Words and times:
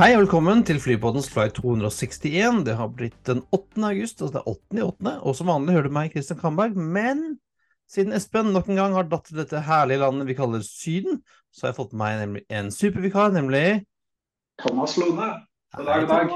Hei 0.00 0.14
og 0.16 0.22
velkommen 0.22 0.62
til 0.64 0.78
Flypodens 0.80 1.26
flight 1.28 1.58
261. 1.60 2.62
Det 2.64 2.72
har 2.78 2.88
blitt 2.96 3.18
den 3.28 3.42
8. 3.52 3.82
august, 3.84 4.22
altså 4.22 4.32
det 4.32 4.40
er 4.40 4.46
8. 4.48 4.78
i 4.78 4.84
8. 4.86 5.12
Og 5.28 5.34
som 5.36 5.50
vanlig 5.50 5.74
hører 5.76 5.90
du 5.90 5.92
meg, 5.92 6.14
Kristian 6.14 6.38
Kamberg. 6.40 6.72
Men 6.96 7.20
siden 7.90 8.14
Espen 8.16 8.48
nok 8.54 8.70
en 8.72 8.80
gang 8.80 8.96
har 8.96 9.10
datt 9.10 9.28
til 9.28 9.42
dette 9.42 9.60
herlige 9.66 10.00
landet 10.00 10.30
vi 10.30 10.38
kaller 10.38 10.64
Syden, 10.64 11.20
så 11.52 11.66
har 11.66 11.74
jeg 11.74 11.78
fått 11.82 11.92
med 11.92 12.00
meg 12.00 12.22
nemlig 12.22 12.42
en 12.48 12.72
supervikar, 12.72 13.34
nemlig 13.36 13.64
Thomas 14.64 14.96
Lone. 14.96 15.28
God 15.76 15.90
dag, 15.90 16.00
Hei, 16.00 16.08
dag. 16.08 16.34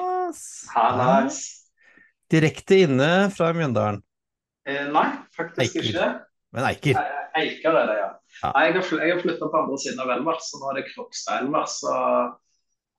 Thomas. 0.68 1.40
Direkte 2.36 2.82
inne 2.84 3.10
fra 3.32 3.48
Mjøndalen. 3.56 4.04
Eh, 4.68 4.84
nei, 4.92 5.08
faktisk 5.40 5.64
Eiker. 5.80 5.88
ikke. 5.88 6.12
Men 6.52 6.68
Eiker. 6.68 7.00
Eiker 7.40 7.80
er 7.80 7.88
det, 7.88 7.98
ja. 8.02 8.12
Ja. 8.42 8.52
Nei, 8.58 8.68
jeg 8.68 8.76
har, 8.76 8.88
fly- 8.92 9.20
flytta 9.24 9.48
på 9.48 9.64
andre 9.64 9.80
siden 9.80 10.04
av 10.04 10.12
Elvers, 10.18 10.52
så 10.52 10.60
nå 10.60 10.68
er 10.74 10.82
det 10.82 10.90
Krokstad-Elva. 10.92 11.64
Så 11.70 11.92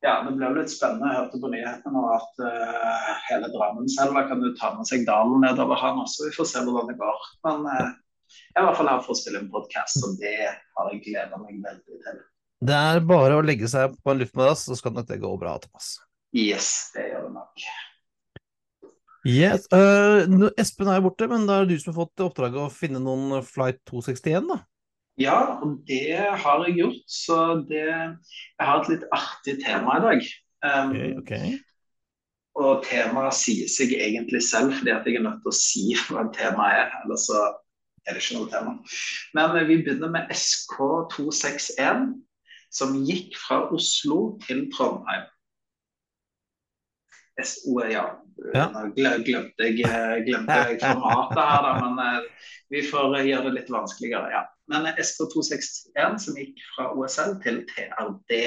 ja, 0.03 0.15
det 0.25 0.33
blir 0.35 0.55
litt 0.57 0.71
spennende. 0.73 1.11
Jeg 1.11 1.21
hørte 1.21 1.41
på 1.41 1.51
nyhetene 1.51 2.01
at 2.13 2.41
uh, 2.43 3.11
hele 3.29 3.49
Drammenselva 3.53 4.25
kan 4.29 4.43
du 4.43 4.51
ta 4.59 4.73
med 4.75 4.89
seg 4.89 5.05
dalen 5.07 5.43
nedover 5.45 5.79
han 5.81 6.01
også. 6.03 6.27
vi 6.27 6.35
får 6.35 6.49
se 6.51 6.63
hvordan 6.65 6.91
det 6.91 6.97
går. 6.99 7.29
Men 7.47 7.65
uh, 7.69 7.87
jeg 8.27 8.59
er 8.59 8.63
i 8.63 8.67
hvert 8.67 8.79
fall 8.79 8.91
her 8.91 9.01
for 9.05 9.15
å 9.15 9.19
spille 9.19 9.41
en 9.41 9.51
podkast, 9.53 10.01
og 10.05 10.19
det 10.21 10.35
har 10.49 10.91
jeg 10.91 11.01
gleda 11.07 11.39
meg 11.41 11.57
veldig 11.63 11.99
til. 12.05 12.21
Det 12.65 12.77
er 12.91 13.01
bare 13.07 13.39
å 13.39 13.45
legge 13.45 13.69
seg 13.71 13.95
på 14.01 14.13
en 14.13 14.21
luftmadrass, 14.21 14.67
så 14.69 14.77
skal 14.79 14.95
nok 14.95 15.09
det 15.09 15.21
gå 15.23 15.33
bra, 15.41 15.57
Thomas. 15.63 15.95
Yes, 16.35 16.69
det 16.95 17.09
gjør 17.09 17.27
det 17.27 17.35
nok. 17.35 17.65
Yes. 19.25 19.65
Uh, 19.73 20.51
Espen 20.61 20.89
er 20.91 20.99
jo 20.99 21.07
borte, 21.07 21.27
men 21.31 21.47
da 21.49 21.59
er 21.59 21.65
det 21.65 21.77
du 21.77 21.81
som 21.81 21.93
har 21.93 22.03
fått 22.03 22.25
oppdraget 22.27 22.61
å 22.61 22.71
finne 22.73 23.01
noen 23.01 23.39
flight 23.45 23.81
261, 23.89 24.51
da. 24.51 24.61
Ja, 25.17 25.35
og 25.63 25.77
det 25.87 26.17
har 26.17 26.65
jeg 26.65 26.75
gjort. 26.81 27.03
Så 27.07 27.37
det 27.69 27.83
Jeg 27.85 28.65
har 28.67 28.81
et 28.81 28.89
litt 28.91 29.05
artig 29.15 29.59
tema 29.63 29.97
i 29.99 30.03
dag. 30.03 30.25
Um, 30.65 30.91
okay. 30.91 31.13
ok. 31.21 31.61
Og 32.55 32.83
temaet 32.87 33.35
sier 33.35 33.67
seg 33.71 33.93
egentlig 33.95 34.41
selv, 34.47 34.73
fordi 34.77 34.91
at 34.93 35.07
jeg 35.07 35.19
er 35.19 35.25
nødt 35.25 35.41
til 35.43 35.51
å 35.51 35.59
si 35.59 35.85
hva 36.07 36.25
temaet 36.35 36.85
er. 36.85 36.91
Eller 37.03 37.19
så 37.19 37.41
er 38.05 38.15
det 38.15 38.23
ikke 38.23 38.39
noe 38.39 38.51
tema. 38.51 38.75
Men 39.37 39.57
eh, 39.59 39.67
vi 39.69 39.79
begynner 39.83 40.11
med 40.13 40.31
SK261, 40.35 42.05
som 42.75 42.95
gikk 43.07 43.35
fra 43.39 43.65
Oslo 43.75 44.35
til 44.45 44.65
Trondheim. 44.75 45.27
SO, 47.43 47.79
ja. 47.91 48.05
Ja. 48.53 48.67
Glemte 48.95 49.69
jeg, 49.69 49.85
eh, 49.87 50.17
glemte 50.25 50.57
jeg 50.69 50.79
formatet 50.81 51.39
her, 51.39 51.65
da, 51.65 51.73
men 51.83 52.01
eh, 52.03 52.51
vi 52.73 52.83
får 52.85 53.19
eh, 53.19 53.27
gjøre 53.29 53.49
det 53.49 53.55
litt 53.59 53.71
vanskeligere. 53.73 54.31
ja. 54.33 54.43
Men 54.71 54.89
eh, 54.89 54.99
SK261 55.01 56.17
som 56.21 56.39
gikk 56.39 56.63
fra 56.75 56.89
OSL 56.95 57.37
til 57.45 57.61
TRD 57.71 58.39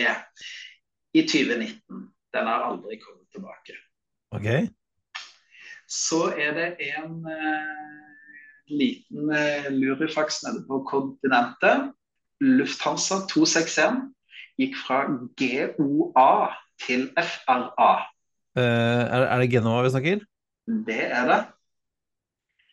i 1.16 1.24
2019, 1.24 2.08
den 2.36 2.50
har 2.50 2.66
aldri 2.66 2.98
kommet 3.02 3.28
tilbake. 3.34 3.78
Ok. 4.36 4.48
Så 5.88 6.26
er 6.36 6.52
det 6.58 6.68
en 6.90 7.22
eh, 7.32 8.08
liten 8.68 9.32
eh, 9.32 9.70
lurifaks 9.72 10.42
nede 10.44 10.66
på 10.68 10.82
kontinentet. 10.90 11.94
Lufthansa 12.44 13.22
261 13.30 14.02
gikk 14.60 14.76
fra 14.78 15.00
GOA 15.38 16.30
til 16.84 17.08
FRA. 17.16 17.92
Eh, 18.58 19.04
er, 19.14 19.38
det 19.40 19.50
Genova 19.52 19.84
vi 19.86 19.94
snakker? 19.94 20.26
Det 20.88 21.00
er 21.06 21.30
det. 21.30 21.38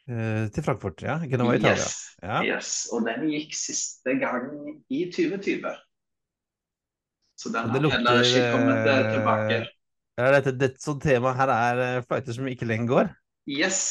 Eh, 0.09 0.43
til 0.53 0.65
Frankfurt, 0.65 1.01
ja. 1.05 1.17
Genova, 1.29 1.55
Italia. 1.57 1.77
Yes. 1.77 2.17
Ja. 2.21 2.41
yes. 2.45 2.71
Og 2.93 3.05
den 3.07 3.27
gikk 3.29 3.55
siste 3.57 4.17
gang 4.21 4.49
i 4.89 5.05
2020. 5.13 5.71
Så 7.35 7.51
den 7.51 7.69
har 7.69 7.87
heller 7.97 8.21
ikke 8.23 8.51
kommet 8.53 8.89
eh, 8.89 9.07
tilbake. 9.13 9.61
Er 10.15 10.37
dette, 10.37 10.53
dette 10.55 10.79
sånn 10.79 11.01
tema 11.03 11.33
her 11.35 11.51
er 11.51 12.05
flighter 12.07 12.37
som 12.37 12.47
ikke 12.47 12.67
lenger 12.69 12.91
går? 12.91 13.09
Yes. 13.51 13.81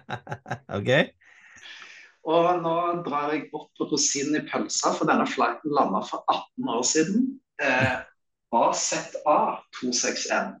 ok. 0.78 0.90
Og 2.26 2.48
nå 2.60 2.76
drar 3.06 3.32
jeg 3.32 3.46
opp 3.54 3.86
rosinen 3.86 4.40
i 4.40 4.44
pølsa, 4.50 4.92
for 4.98 5.08
denne 5.08 5.26
flighten 5.30 5.74
landa 5.74 6.02
for 6.04 6.26
18 6.26 6.70
år 6.74 6.86
siden. 6.86 7.26
Eh, 7.62 7.96
AZA 8.56 9.00
261 9.78 10.56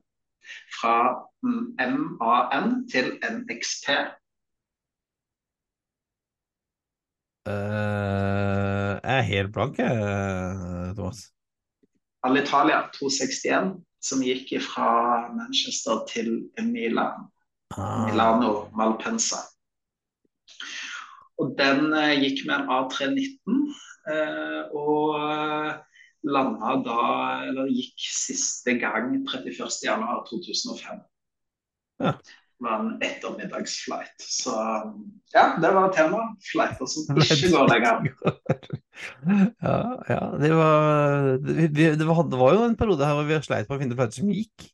fra 0.78 0.96
mm, 1.42 1.76
MAN 2.18 2.76
til 2.92 3.16
NXP. 3.22 3.90
Uh, 7.46 8.96
jeg 9.06 9.18
er 9.18 9.28
helt 9.30 9.52
blank, 9.54 9.78
eh, 9.78 10.94
Thomas. 10.98 11.28
Alitalia 12.26 12.80
261, 12.96 13.76
som 14.02 14.22
gikk 14.26 14.56
fra 14.66 14.90
Manchester 15.36 16.02
til 16.10 16.48
Milan. 16.58 17.28
Ah. 17.76 18.06
Milano 18.06 18.68
Malpensa. 18.74 19.44
Og 21.38 21.52
den 21.58 21.92
eh, 21.94 22.16
gikk 22.22 22.46
med 22.48 22.62
en 22.62 22.70
A319, 22.72 23.58
eh, 24.12 24.62
og 24.74 25.16
eh, 25.20 25.72
landa 26.26 26.76
da, 26.84 27.02
eller 27.48 27.70
gikk 27.70 28.08
siste 28.12 28.76
gang 28.80 29.14
31.1.2005. 29.28 31.00
Ja. 32.02 32.12
Det 32.56 32.64
var 32.64 32.78
en 32.80 33.02
ettermiddagsflight. 33.04 34.22
Så 34.22 34.52
ja, 35.34 35.44
det 35.60 35.72
var 35.76 35.92
temaet. 35.92 36.38
Flighter 36.52 36.88
som 36.88 37.18
ikke 37.20 37.50
går 37.52 37.68
lenger. 37.68 38.06
ja, 39.60 39.80
ja, 40.08 40.20
det 40.40 40.52
var 40.56 41.26
det, 41.44 41.68
det, 41.76 42.06
var 42.08 42.22
det 42.30 42.40
var 42.40 42.56
jo 42.56 42.64
en 42.64 42.78
periode 42.80 43.04
her 43.04 43.18
hvor 43.18 43.28
vi 43.28 43.40
sleit 43.44 43.68
med 43.68 43.76
å 43.76 43.82
finne 43.82 43.98
flighter 43.98 44.22
som 44.22 44.32
gikk. 44.32 44.70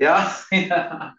Ja, 0.00 0.16
ja. 0.72 1.12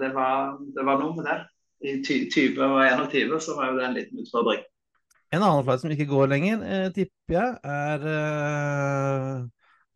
Det, 0.00 0.10
var, 0.14 0.56
det 0.76 0.86
var 0.86 1.02
noe 1.02 1.18
med 1.18 1.28
det. 1.28 1.40
I 1.84 1.98
ty- 2.06 2.30
20 2.32 2.64
og 2.64 3.10
21 3.12 3.36
så 3.44 3.58
var 3.58 3.72
jo 3.72 3.80
det 3.80 3.88
en 3.88 3.98
liten 3.98 4.24
utfordring. 4.24 4.64
En 5.32 5.42
annen 5.42 5.64
flight 5.64 5.82
som 5.82 5.94
ikke 5.94 6.08
går 6.10 6.28
lenger, 6.32 6.62
eh, 6.66 6.90
tipper 6.94 7.36
jeg, 7.36 7.54
er 7.64 8.04
eh, 8.10 9.38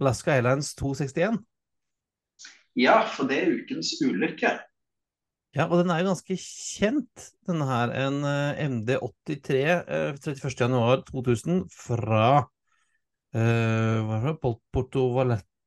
Alaska 0.00 0.34
Airlines 0.34 0.72
261. 0.78 1.38
Ja, 2.78 3.02
for 3.10 3.28
det 3.30 3.42
er 3.42 3.54
ukens 3.58 3.96
ulykke. 4.04 4.54
Ja, 5.56 5.66
og 5.66 5.80
den 5.80 5.90
er 5.90 6.02
jo 6.02 6.10
ganske 6.12 6.36
kjent, 6.38 7.28
denne 7.48 7.66
her. 7.66 7.92
En 8.06 8.22
eh, 8.28 8.64
MD83 8.68 9.58
eh, 9.58 10.10
31.1.2000 10.14 11.64
fra 11.74 12.26
eh, 13.34 14.34
Porto 14.42 15.08
Valetta 15.16 15.57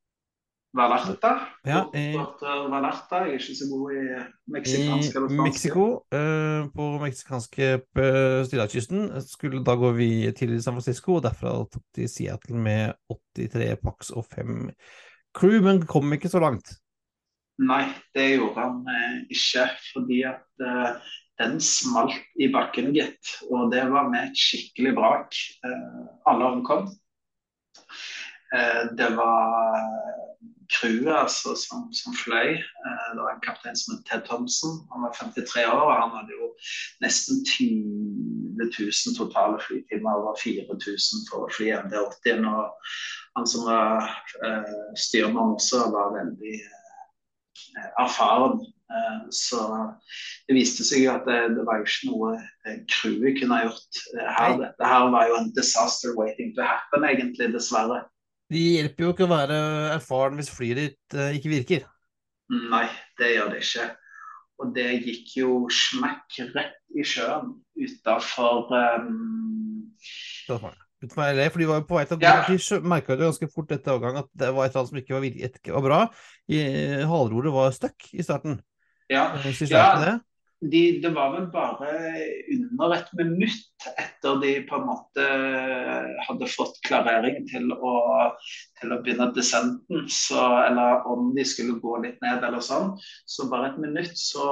Vallarta. 0.73 1.31
Ja, 1.67 1.81
i- 1.93 2.13
Porto 2.15 2.45
Vallarta. 2.71 3.25
Jeg 3.25 3.33
er 3.33 3.39
ikke 3.39 3.55
så 3.59 3.67
god 3.71 3.91
i 3.91 4.01
i 4.01 4.51
meksikansk 4.55 5.15
eller 5.15 5.27
fransk. 5.27 5.43
Mexico, 5.43 5.85
eh, 6.15 6.67
på 6.75 6.85
meksikanske 7.01 7.65
eh, 7.73 8.43
Stillehavskysten. 8.47 9.01
Skulle 9.27 9.63
da 9.67 9.75
gå 9.75 9.91
vi 9.97 10.31
til 10.31 10.55
San 10.63 10.73
Francisco, 10.77 11.15
og 11.19 11.23
derfra 11.23 11.51
tok 11.67 11.83
de 11.95 12.07
Seattle 12.07 12.55
med 12.55 12.93
83 13.09 13.75
pax 13.83 14.11
og 14.15 14.25
5 14.31 14.69
crew, 15.35 15.59
men 15.61 15.83
kom 15.85 16.13
ikke 16.13 16.29
så 16.31 16.39
langt. 16.39 16.71
Nei, 17.59 17.83
det 18.15 18.37
gjorde 18.39 18.63
han 18.63 18.79
eh, 18.87 19.19
ikke. 19.29 19.67
Fordi 19.93 20.21
at 20.23 20.65
eh, 20.65 20.95
den 21.41 21.59
smalt 21.59 22.15
i 22.39 22.47
bakken, 22.53 22.93
gitt. 22.95 23.35
Og 23.51 23.71
det 23.73 23.83
var 23.91 24.07
med 24.09 24.31
et 24.31 24.39
skikkelig 24.39 24.95
brak. 24.95 25.35
Eh, 25.67 26.01
alle 26.31 26.45
omkom. 26.55 26.87
Eh, 28.53 28.81
det 28.97 29.11
var 29.15 29.77
crewet 30.71 31.15
altså, 31.15 31.55
som, 31.59 31.87
som 31.93 32.15
fløy. 32.23 32.55
Eh, 32.57 33.07
det 33.13 33.21
var 33.23 33.33
en 33.35 33.45
kaptein 33.45 33.77
som 33.77 33.95
het 33.95 34.05
Ted 34.09 34.25
Thompson. 34.27 34.81
Han 34.93 35.05
var 35.05 35.15
53 35.19 35.65
år, 35.67 35.85
og 35.87 35.95
han 36.01 36.13
hadde 36.17 36.37
jo 36.39 36.49
nesten 37.03 37.41
20 37.45 38.69
000 38.79 39.17
totale 39.19 39.59
flytimer. 39.65 40.19
Over 40.19 40.37
4000 40.39 41.25
for 41.29 41.47
å 41.47 41.53
fly 41.55 41.71
MD80-en. 41.83 42.47
Og 42.51 42.91
han 43.37 43.47
som 43.47 43.67
var 43.69 44.11
eh, 44.45 44.77
styrmann 44.99 45.57
også, 45.57 45.87
var 45.95 46.15
veldig 46.17 46.55
eh, 46.59 47.89
erfaren. 48.05 48.61
Eh, 48.91 49.19
Så 49.31 49.59
det 50.47 50.57
viste 50.57 50.83
seg 50.87 51.05
jo 51.05 51.13
at 51.13 51.27
det, 51.27 51.39
det 51.55 51.67
var 51.67 51.79
jo 51.79 51.87
ikke 51.87 52.09
noe 52.11 52.31
eh, 52.67 52.79
crewet 52.91 53.37
kunne 53.39 53.59
ha 53.59 53.67
gjort 53.69 54.01
her. 54.39 54.57
Dette 54.65 54.89
her 54.93 55.11
var 55.13 55.29
jo 55.29 55.37
en 55.39 55.53
disaster 55.55 56.15
waiting 56.19 56.55
to 56.55 56.65
happen, 56.67 57.07
egentlig, 57.07 57.51
dessverre. 57.55 58.03
Det 58.51 58.59
hjelper 58.59 59.05
jo 59.05 59.13
ikke 59.13 59.27
å 59.27 59.31
være 59.31 59.57
erfaren 59.95 60.39
hvis 60.39 60.51
flyet 60.51 60.79
ditt 60.81 61.15
eh, 61.15 61.35
ikke 61.37 61.51
virker. 61.53 61.85
Nei, 62.51 62.83
det 63.19 63.29
gjør 63.31 63.53
det 63.53 63.61
ikke. 63.63 63.85
Og 64.61 64.73
det 64.75 64.87
gikk 65.05 65.35
jo 65.39 65.53
smekk 65.71 66.41
rett 66.51 66.75
i 66.91 67.05
sjøen 67.07 67.53
utafor 67.79 68.67
um, 68.75 69.87
Utenfor 71.01 71.31
LA, 71.31 71.47
for 71.49 71.63
de 71.63 71.69
var 71.69 71.79
jo 71.79 71.85
på 71.89 71.97
vei 71.97 72.03
til 72.05 72.19
å 72.19 72.21
gå 72.21 72.27
Ja. 72.27 72.41
De 72.45 72.81
merka 72.91 73.15
jo 73.15 73.23
ganske 73.23 73.47
fort 73.49 73.71
etter 73.73 73.95
avgang 73.95 74.19
at 74.19 74.27
det 74.37 74.51
var 74.53 74.67
et 74.67 74.75
eller 74.75 74.83
annet 74.83 74.91
som 74.91 74.99
ikke 74.99 75.15
var, 75.15 75.25
ikke 75.47 75.73
var 75.77 75.85
bra. 75.87 76.01
Haleroret 77.09 77.55
var 77.55 77.71
stuck 77.73 78.11
i 78.13 78.25
starten. 78.27 78.59
Ja, 79.09 79.31
de 79.39 79.55
Ja. 79.71 80.19
De, 80.61 80.81
det 81.01 81.09
var 81.15 81.31
vel 81.33 81.47
bare 81.53 81.91
under 82.53 82.93
et 82.93 83.07
minutt 83.17 83.85
etter 83.97 84.37
de 84.43 84.51
på 84.69 84.77
en 84.77 84.85
måte 84.91 85.25
hadde 86.27 86.49
fått 86.53 86.77
klarering 86.85 87.47
til 87.49 87.73
å, 87.73 87.93
til 88.77 88.93
å 88.93 88.99
begynne 89.01 89.31
desenten, 89.33 90.05
så, 90.05 90.43
eller 90.67 91.07
om 91.09 91.31
de 91.33 91.45
skulle 91.49 91.79
gå 91.81 91.97
litt 92.05 92.21
ned 92.21 92.45
eller 92.45 92.61
sånn, 92.61 92.93
så 93.25 93.49
bare 93.49 93.71
et 93.71 93.81
minutt 93.81 94.13
så 94.17 94.45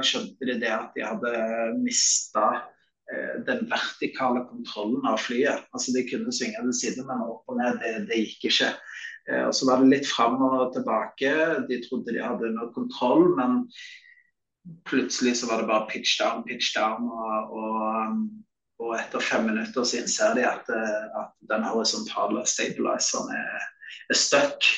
skjønte 0.00 0.48
de 0.48 0.56
det 0.64 0.72
at 0.72 0.96
de 0.96 1.04
hadde 1.04 1.36
mista 1.82 2.46
eh, 3.12 3.36
den 3.44 3.66
vertikale 3.68 4.46
kontrollen 4.48 5.04
av 5.12 5.20
flyet. 5.20 5.68
Altså 5.76 5.92
De 5.98 6.08
kunne 6.08 6.32
svinge 6.32 6.64
til 6.64 6.76
side, 6.80 7.04
men 7.04 7.26
opp 7.28 7.44
og 7.52 7.60
ned, 7.60 7.82
det, 7.84 8.06
det 8.08 8.24
gikk 8.24 8.48
ikke. 8.54 8.72
Eh, 9.28 9.44
og 9.44 9.52
Så 9.52 9.68
var 9.68 9.84
det 9.84 9.92
litt 9.92 10.08
fram 10.08 10.40
og 10.40 10.70
tilbake. 10.72 11.34
De 11.68 11.84
trodde 11.84 12.16
de 12.16 12.24
hadde 12.24 12.48
under 12.48 12.72
kontroll, 12.72 13.34
men 13.36 13.66
plutselig 14.88 15.36
så 15.40 15.48
var 15.50 15.60
det 15.60 15.68
bare 15.70 15.88
pitch 15.90 16.18
down, 16.20 16.44
pitch 16.44 16.74
down. 16.76 17.08
Og, 17.08 17.56
og, 17.60 18.20
og 18.80 18.94
etter 18.98 19.24
fem 19.24 19.48
minutter 19.50 19.84
så 19.84 20.00
innser 20.00 20.36
de 20.38 20.46
at, 20.48 20.70
at 21.20 21.34
den 21.50 21.66
horisontale 21.68 22.44
stabiliseren 22.48 23.34
er, 23.36 23.66
er 24.10 24.18
stuck. 24.18 24.68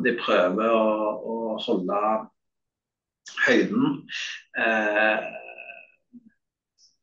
De 0.00 0.14
prøver 0.20 0.70
å, 0.72 0.86
å 1.20 1.36
holde 1.60 2.00
høyden. 3.46 4.00
Eh, 4.58 5.28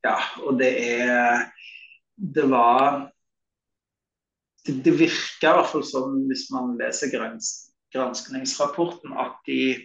ja, 0.05 0.17
og 0.45 0.57
det 0.61 0.71
er 1.01 1.45
Det 2.17 2.47
var 2.49 3.11
Det, 4.65 4.73
det 4.83 4.93
virka 4.99 5.51
i 5.51 5.55
hvert 5.55 5.69
fall 5.71 5.83
som, 5.85 6.15
hvis 6.27 6.49
man 6.51 6.73
leser 6.79 7.11
grans, 7.13 7.69
granskningsrapporten, 7.95 9.13
at 9.15 9.37
de 9.47 9.77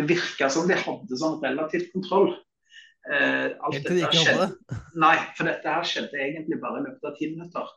det 0.00 0.08
virka 0.08 0.48
som 0.52 0.68
de 0.68 0.78
hadde 0.78 1.18
sånn 1.20 1.38
relativt 1.44 1.92
kontroll. 1.94 2.32
Eh, 3.10 3.52
alt 3.64 3.76
dette 3.78 3.96
de 3.96 4.08
skjedde, 4.12 4.48
nei, 5.00 5.14
for 5.36 5.48
dette 5.48 5.72
her 5.72 5.86
skjedde 5.88 6.20
egentlig 6.20 6.60
bare 6.60 6.82
i 6.82 6.88
løpet 6.88 7.06
av 7.08 7.14
ti 7.16 7.30
minutter. 7.32 7.70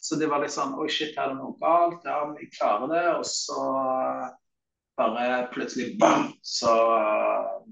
Så 0.00 0.16
det 0.16 0.30
var 0.30 0.40
litt 0.40 0.54
sånn 0.54 0.76
Oi, 0.80 0.86
shit, 0.88 1.16
her 1.18 1.28
er 1.28 1.34
det 1.34 1.40
noe 1.40 1.56
galt? 1.60 2.06
Ja, 2.08 2.22
vi 2.32 2.46
klarer 2.54 2.88
det. 2.88 3.02
Og 3.18 3.26
så 3.28 3.64
bare 5.00 5.48
plutselig 5.52 5.94
bam, 6.00 6.30
så 6.44 6.72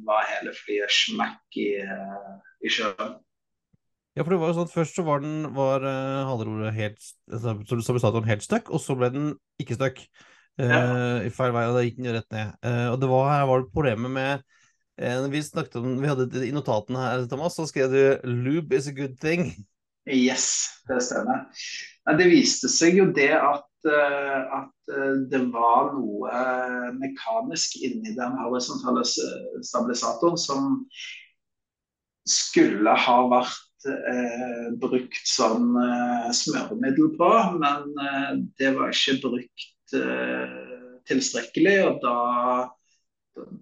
var 0.07 0.29
hele 0.33 0.53
flyet 0.57 0.93
smekk 0.93 1.59
i, 1.61 1.71
eh, 1.85 2.37
i 2.65 2.73
sjøen. 2.73 3.17
Ja, 4.17 4.25
for 4.25 4.35
det 4.35 4.41
var 4.43 4.51
jo 4.51 4.57
sånn 4.57 4.67
at 4.67 4.75
Først 4.75 4.97
så 4.99 5.05
var 5.07 5.21
den 5.23 5.45
var 5.55 5.85
uh, 5.87 6.71
helt 6.75 6.99
som 7.31 7.61
du 7.63 7.85
sa, 8.03 8.11
helt 8.27 8.43
stuck, 8.43 8.73
og 8.75 8.83
så 8.83 8.97
ble 8.99 9.13
den 9.15 9.29
ikke 9.63 9.77
stuck 9.79 10.01
uh, 10.61 11.25
i 11.27 11.33
feil 11.35 11.55
vei, 11.55 11.65
og 11.69 11.77
da 11.77 11.85
gikk 11.87 11.99
den 11.99 12.11
jo 12.11 12.15
rett 12.17 12.35
ned. 12.35 12.55
Uh, 12.65 12.87
og 12.93 13.01
det 13.03 13.11
var, 13.11 13.33
her 13.33 13.49
var 13.51 13.63
det 13.63 13.75
problemet 13.75 14.15
med 14.15 14.45
uh, 15.03 15.29
Vi 15.33 15.43
snakket 15.47 15.79
om, 15.81 15.97
vi 16.03 16.11
hadde 16.11 16.45
i 16.47 16.55
notatene 16.55 17.05
her, 17.05 17.27
Thomas, 17.31 17.59
så 17.59 17.69
skrev 17.69 17.93
du 17.93 18.29
'lube 18.29 18.77
is 18.77 18.89
a 18.91 18.95
good 18.97 19.19
thing'. 19.23 19.53
Yes, 20.09 20.69
det 20.89 21.03
stemmer. 21.05 21.47
Men 22.09 22.17
det 22.17 22.31
viste 22.31 22.71
seg 22.73 22.97
jo 22.97 23.11
det 23.13 23.35
at, 23.37 23.67
at 23.85 24.93
det 25.29 25.41
var 25.53 25.91
noe 25.93 26.39
mekanisk 26.97 27.77
inni 27.85 28.15
den 28.17 28.39
horisontale 28.41 29.05
stabilisatoren 29.05 30.41
som 30.41 30.79
skulle 32.29 32.95
ha 33.05 33.17
vært 33.31 33.89
eh, 33.89 34.69
brukt 34.81 35.25
som 35.29 35.73
eh, 35.81 36.31
smøremiddel 36.37 37.13
på, 37.19 37.33
men 37.63 37.91
eh, 38.05 38.31
det 38.61 38.75
var 38.77 38.93
ikke 38.93 39.19
brukt 39.25 39.69
tilstrekkelig. 41.09 41.77
Og 41.89 42.03
da, 42.03 42.17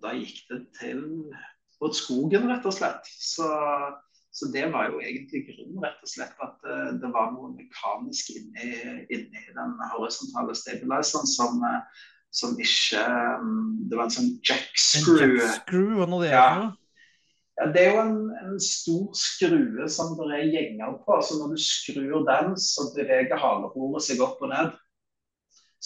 da, 0.03 0.15
gikk 0.17 0.43
det 0.51 0.63
til 0.81 1.05
mot 1.83 1.97
skogen, 1.97 2.49
rett 2.51 2.67
og 2.67 2.75
slett. 2.75 3.07
Så, 3.07 3.49
så, 4.33 4.51
det 4.55 4.67
var 4.73 4.91
jo 4.91 5.01
egentlig 5.03 5.45
grunnen, 5.51 5.81
rett 5.85 6.03
og 6.03 6.13
slett, 6.13 6.37
at 6.43 6.69
uh, 6.69 6.93
det 7.01 7.13
var 7.15 7.33
noe 7.35 7.53
mekanisk 7.57 8.33
inni, 8.37 8.73
inni 9.13 9.45
den 9.57 9.77
horisontale 9.93 10.57
stabiliseren 10.57 11.29
som, 11.31 11.61
uh, 11.65 12.09
som 12.35 12.57
ikke 12.61 13.05
um, 13.41 13.77
Det 13.89 13.99
var 13.99 14.09
en 14.09 14.17
sånn 14.17 14.35
jackscrew. 14.41 15.37
En 15.37 15.39
jackscrew 15.45 15.95
hva 16.01 16.11
nå 16.11 16.25
det 16.25 16.33
er 16.33 16.37
ja. 16.41 16.73
Ja, 17.57 17.71
Det 17.73 17.83
er 17.83 17.95
jo 17.95 18.01
en, 18.03 18.17
en, 18.37 18.57
stor 18.61 19.05
skrue 19.17 19.87
som 19.89 20.11
det 20.19 20.27
er 20.37 20.51
gjenger 20.53 20.99
på. 21.07 21.21
så 21.25 21.39
Når 21.41 21.55
du 21.55 21.63
skrur 21.65 22.27
den, 22.29 22.51
så 22.61 22.91
beveger 22.97 23.41
haleroret 23.41 24.05
seg 24.05 24.21
opp 24.25 24.43
og 24.45 24.53
ned 24.53 24.75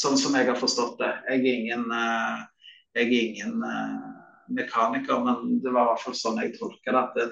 sånn 0.01 0.19
som 0.21 0.37
jeg 0.37 0.49
har 0.49 0.59
forstått 0.59 0.99
det. 1.01 1.11
Jeg 1.29 1.41
er 1.41 1.59
ingen, 1.59 1.85
eh, 1.93 2.41
jeg 2.97 3.07
er 3.07 3.27
ingen 3.27 3.67
eh, 3.67 4.09
mekaniker, 4.57 5.21
men 5.27 5.61
det 5.63 5.73
var 5.75 5.87
i 5.89 5.93
hvert 5.93 6.05
fall 6.05 6.17
sånn 6.19 6.41
jeg 6.43 6.57
tolker 6.57 6.97
det. 6.97 7.03
at 7.03 7.15
det, 7.19 7.27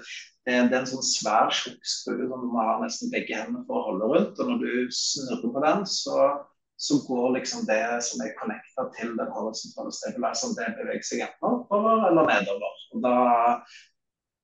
det, 0.47 0.55
er 0.59 0.79
en 0.83 0.91
sånn 0.93 1.07
svær 1.07 1.51
tjukk 1.55 1.81
skrue 1.95 2.29
som 2.29 2.45
du 2.45 2.53
må 2.53 2.63
ha 2.63 2.79
nesten 2.83 3.13
begge 3.15 3.37
hendene 3.37 3.65
for 3.67 3.81
å 3.81 3.87
holde 3.91 4.13
rundt. 4.13 4.39
Og 4.39 4.53
når 4.53 4.63
du 4.65 4.95
snurrer 4.95 5.53
på 5.57 5.65
den, 5.67 5.85
så, 5.91 6.31
så 6.79 7.03
går 7.09 7.37
liksom 7.39 7.67
det 7.69 7.83
som 8.07 8.25
er 8.25 8.37
connecta 8.39 8.89
til 8.99 9.15
den 9.19 9.35
horisontale 9.35 9.95
stabiliseren, 9.95 10.57
det 10.59 10.73
beveger 10.81 11.07
seg 11.11 11.27
enten 11.27 11.61
oppover 11.63 12.09
eller 12.11 12.33
nedover. 12.33 12.83
Og 12.95 13.05
da, 13.05 13.17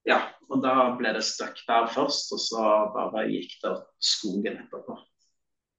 ja, 0.09 0.21
og 0.50 0.61
da 0.65 0.76
ble 0.99 1.15
det 1.17 1.25
stuck 1.25 1.61
der 1.69 1.88
først, 1.93 2.32
og 2.37 2.43
så 2.43 2.69
bare 2.97 3.29
gikk 3.31 3.59
det 3.62 3.79
skogen 4.15 4.65
etterpå 4.65 4.99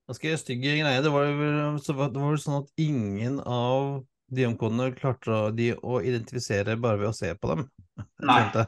ganske 0.10 0.36
stygge 0.42 0.76
greier. 0.80 1.04
Det 1.04 1.14
var 1.14 1.30
jo 1.30 2.42
sånn 2.42 2.62
at 2.62 2.72
ingen 2.82 3.40
av 3.42 4.04
de 4.34 4.48
omkomne 4.48 4.90
klarte 4.98 5.50
de 5.58 5.74
å 5.78 6.00
identifisere 6.02 6.78
bare 6.82 7.02
ved 7.02 7.12
å 7.12 7.18
se 7.18 7.32
på 7.38 7.52
dem. 7.52 7.68
Nei. 8.30 8.66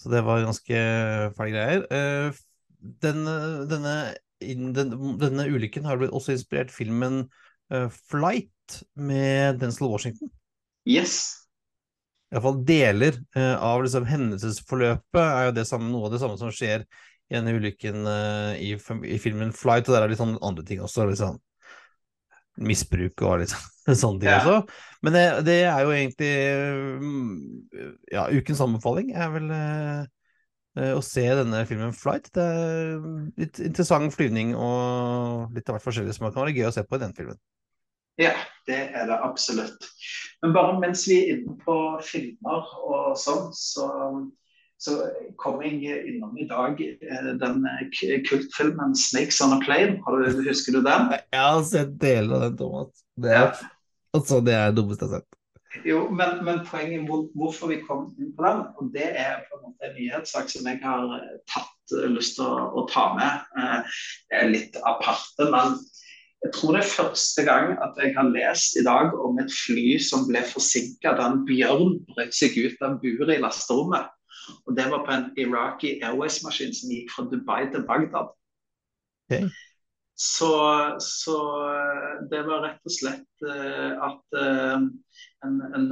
Så 0.00 0.10
det 0.12 0.24
var 0.26 0.42
ganske 0.44 0.80
fæle 1.36 1.52
greier. 1.54 1.86
Eh, 1.94 2.42
denne, 3.04 3.36
denne, 3.70 3.94
den, 4.42 4.90
denne, 5.20 5.46
ulykken 5.48 5.86
har 5.88 6.00
blitt 6.00 6.12
også 6.12 6.34
inspirert 6.34 6.74
filmen 6.74 7.22
uh, 7.72 7.86
'Flight' 7.88 8.82
med 8.98 9.62
Denzil 9.62 9.88
Washington. 9.88 10.32
Yes. 10.84 11.46
Iallfall 12.34 12.60
deler 12.66 13.16
uh, 13.38 13.56
av 13.62 13.84
liksom, 13.86 14.04
hendelsesforløpet 14.10 15.22
er 15.22 15.48
jo 15.48 15.56
det 15.56 15.66
samme, 15.70 15.88
noe 15.92 16.10
av 16.10 16.16
det 16.16 16.20
samme 16.20 16.40
som 16.40 16.52
skjer 16.52 16.84
i 17.30 17.36
denne 17.38 17.54
ulykken 17.56 18.04
uh, 18.06 18.52
i, 18.60 18.74
i, 18.76 19.18
filmen 19.22 19.52
'Flight', 19.54 19.88
og 19.88 19.96
der 19.96 20.04
er 20.04 20.12
litt 20.12 20.20
sånn 20.20 20.36
andre 20.44 20.64
ting 20.66 20.82
også. 20.84 21.06
litt 21.08 21.22
sånn 21.22 21.40
misbruk 22.54 23.24
og 23.26 23.40
litt 23.42 23.54
sånne 24.02 24.20
ting 24.22 24.30
ja. 24.30 24.40
også. 24.42 24.82
Men 25.04 25.16
det, 25.16 25.24
det, 25.48 25.56
er 25.68 25.80
jo 25.82 25.94
egentlig 25.94 26.34
mm, 27.02 27.32
Ja, 28.14 28.28
ukens 28.30 28.62
anbefaling 28.62 29.10
er 29.16 29.32
vel 29.34 29.48
uh, 29.50 30.04
å 30.94 31.02
se 31.04 31.24
denne 31.40 31.64
filmen 31.70 31.96
'Flight'. 31.96 32.30
Det 32.36 32.44
er 32.44 32.94
litt 33.40 33.62
interessant 33.62 34.14
flyvning 34.14 34.54
og 34.58 35.56
litt 35.56 35.68
av 35.68 35.78
hvert 35.78 35.88
forskjellig 35.88 36.16
som 36.16 36.28
kan 36.28 36.44
være 36.44 36.56
gøy 36.58 36.70
å 36.70 36.76
se 36.76 36.86
på 36.86 37.00
i 37.00 37.04
den 37.06 37.16
filmen. 37.16 37.40
Ja, 38.20 38.36
det 38.68 38.78
er 38.94 39.08
det 39.10 39.16
absolutt. 39.26 39.88
Men 40.42 40.52
bare 40.54 40.78
mens 40.78 41.02
vi 41.08 41.16
er 41.18 41.30
inne 41.34 41.56
på 41.64 41.74
filmer 42.04 42.68
og 42.86 43.16
sånn, 43.18 43.48
så 43.56 43.88
så 44.84 44.96
kom 45.40 45.62
jeg 45.64 46.02
innom 46.10 46.34
i 46.38 46.46
dag 46.48 46.80
eh, 46.84 47.30
den 47.40 47.62
kultfilmen 48.28 48.96
'Snakes 48.96 49.40
on 49.44 49.56
a 49.56 49.60
Plane'. 49.62 50.00
Du, 50.04 50.42
husker 50.48 50.76
du 50.76 50.82
den? 50.84 51.14
Jeg 51.32 51.40
har 51.40 51.62
sett 51.68 51.94
deler 52.00 52.36
av 52.36 52.42
den, 52.48 52.58
Thomas. 52.58 53.06
Det 53.16 53.32
er, 53.32 53.64
altså, 54.16 54.40
det 54.44 54.54
er 54.58 54.70
det 54.70 54.78
dummeste 54.80 55.06
jeg 55.06 55.14
har 55.14 55.22
sett. 55.22 55.40
Jo, 55.84 56.04
men, 56.10 56.36
men 56.46 56.60
poenget 56.68 57.08
hvor, 57.08 57.24
hvorfor 57.34 57.72
vi 57.72 57.80
kom 57.82 58.06
inn 58.20 58.30
på 58.36 58.44
den, 58.46 58.60
og 58.78 58.92
det 58.94 59.08
er 59.10 59.40
på 59.48 59.58
en 59.58 59.64
måte 59.66 59.88
en 59.88 59.96
nyhetssak 59.96 60.52
som 60.52 60.68
jeg 60.70 60.78
har 60.84 61.16
eh, 61.16 61.40
tatt 61.50 61.96
eh, 61.96 62.10
lyst 62.12 62.36
til 62.38 62.46
å, 62.46 62.68
å 62.78 62.86
ta 62.92 63.08
med. 63.16 63.48
Det 64.28 64.40
er 64.42 64.52
litt 64.52 64.78
aparte, 64.84 65.48
men 65.48 65.78
jeg 66.44 66.52
tror 66.52 66.76
det 66.76 66.82
er 66.82 66.92
første 66.92 67.42
gang 67.46 67.70
at 67.80 67.96
jeg 68.02 68.12
har 68.18 68.28
lest 68.28 68.76
i 68.76 68.84
dag 68.84 69.14
om 69.16 69.38
et 69.40 69.52
fly 69.64 69.96
som 69.96 70.26
ble 70.28 70.42
forsinka 70.44 71.14
da 71.16 71.30
en 71.30 71.40
bjørn 71.48 71.96
brøt 72.10 72.36
seg 72.36 72.58
ut 72.60 72.84
av 72.84 72.98
buret 73.00 73.38
i 73.38 73.40
lasterommet. 73.40 74.12
Og 74.66 74.76
det 74.76 74.86
var 74.90 75.04
på 75.06 75.12
en 75.14 75.28
Iraqi 75.40 75.98
Airways-maskin 76.02 76.74
som 76.76 76.92
gikk 76.92 77.12
fra 77.12 77.26
Dubai 77.30 77.68
til 77.72 77.86
Bagdad. 77.88 78.32
Okay. 79.26 79.48
Så, 80.16 80.50
så, 81.00 81.36
det 82.30 82.44
var 82.46 82.62
rett 82.62 82.86
og 82.86 82.94
slett 82.94 83.46
uh, 83.46 83.98
at 84.06 84.36
uh, 84.38 84.84
en, 85.42 85.56
en, 85.74 85.88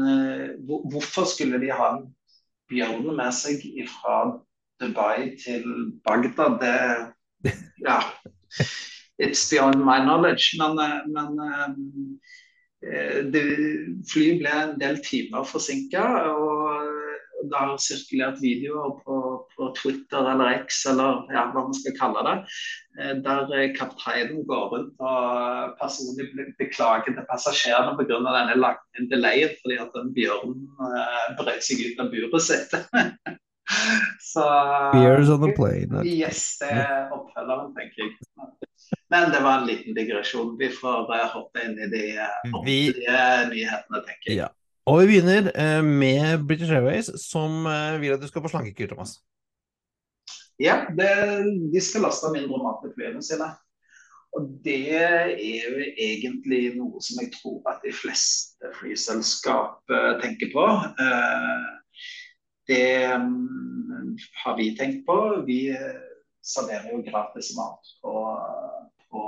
Hvorfor 0.62 1.26
skulle 1.26 1.58
de 1.58 1.72
ha 1.74 1.88
en 1.96 2.04
bjørn 2.70 3.08
med 3.18 3.34
seg 3.34 3.64
fra 3.90 4.20
Dubai 4.82 5.32
til 5.42 5.66
Bagdad? 6.06 6.60
Det 6.62 7.52
Ja. 7.82 7.98
It's 9.18 9.50
beyond 9.50 9.82
my 9.84 9.98
knowledge. 9.98 10.54
Men, 10.58 10.78
men 11.14 12.20
det, 13.34 13.42
flyet 14.10 14.38
ble 14.38 14.52
en 14.54 14.76
del 14.78 15.00
timer 15.02 15.44
forsinka. 15.46 16.04
Og 16.30 16.61
det 17.50 17.58
har 17.58 17.74
sirkulert 17.82 18.40
videoer 18.42 18.94
på, 19.04 19.18
på, 19.56 19.68
Twitter 19.78 20.30
eller 20.32 20.62
X 20.62 20.84
eller 20.92 21.22
ja, 21.34 21.46
hva 21.52 21.66
man 21.66 21.76
skal 21.76 21.96
kalle 21.98 22.24
det, 22.28 22.36
eh, 22.98 23.12
der 23.26 23.54
eh, 23.58 23.74
kapteinen 23.76 24.42
går 24.48 24.66
rundt 24.74 25.04
og 25.12 25.76
personlig 25.80 26.28
beklager 26.60 27.12
til 27.12 27.28
passasjerene 27.30 27.96
pga. 27.98 28.20
denne 28.22 28.58
lange 28.58 29.06
delayen 29.12 29.54
fordi 29.62 29.78
at 29.84 30.00
en 30.00 30.12
bjørn 30.16 30.58
eh, 30.88 31.28
brøt 31.40 31.68
seg 31.68 31.86
ut 31.86 32.04
av 32.04 32.12
buret 32.14 32.50
sitt. 32.50 32.76
Så 34.32 34.42
Beers 34.92 35.30
on 35.32 35.40
the 35.40 35.52
plane. 35.56 36.02
Yes, 36.04 36.58
det 36.60 36.72
er 36.82 37.12
oppfølgeren, 37.14 37.72
tenker 37.76 38.04
jeg. 38.04 38.58
Men 39.12 39.30
det 39.32 39.40
var 39.44 39.60
en 39.60 39.66
liten 39.68 39.94
digresjon. 39.94 40.56
Vi 40.58 40.68
får 40.72 41.08
uh, 41.12 41.26
hoppe 41.34 41.62
inn 41.64 41.78
i 41.78 41.88
de 41.92 42.02
uh, 42.16 42.56
ordentlige 42.56 43.22
nyhetene, 43.52 44.02
tenker 44.08 44.30
jeg. 44.30 44.38
Ja. 44.42 44.48
Og 44.90 45.00
vi 45.00 45.12
begynner 45.12 45.50
uh, 45.54 45.84
med 45.84 46.46
British 46.48 46.72
Airways, 46.72 47.10
som 47.22 47.66
vil 48.02 48.14
at 48.14 48.22
du 48.22 48.26
skal 48.26 48.42
på 48.42 48.50
slankekur, 48.50 48.90
Thomas. 48.90 49.20
Ja, 50.60 50.84
det, 50.98 51.10
de 51.72 51.80
skal 51.82 52.02
laste 52.06 52.30
mindre 52.34 52.58
mat 52.62 52.82
til 52.82 52.94
flyene 52.96 53.22
sine. 53.22 53.46
Og 54.32 54.48
det 54.64 54.94
er 54.96 55.32
jo 55.36 55.86
egentlig 56.00 56.60
noe 56.78 57.02
som 57.04 57.20
jeg 57.20 57.30
tror 57.34 57.60
at 57.68 57.82
de 57.84 57.92
fleste 57.92 58.70
flyselskap 58.78 59.92
tenker 60.22 60.48
på. 60.54 60.64
Det 62.70 62.86
um, 63.12 64.16
har 64.44 64.56
vi 64.56 64.70
tenkt 64.78 65.04
på. 65.08 65.18
Vi 65.46 65.60
serverer 66.42 66.90
jo 66.90 67.04
gratis 67.06 67.52
mat 67.58 67.92
på, 68.02 68.14
på 69.12 69.22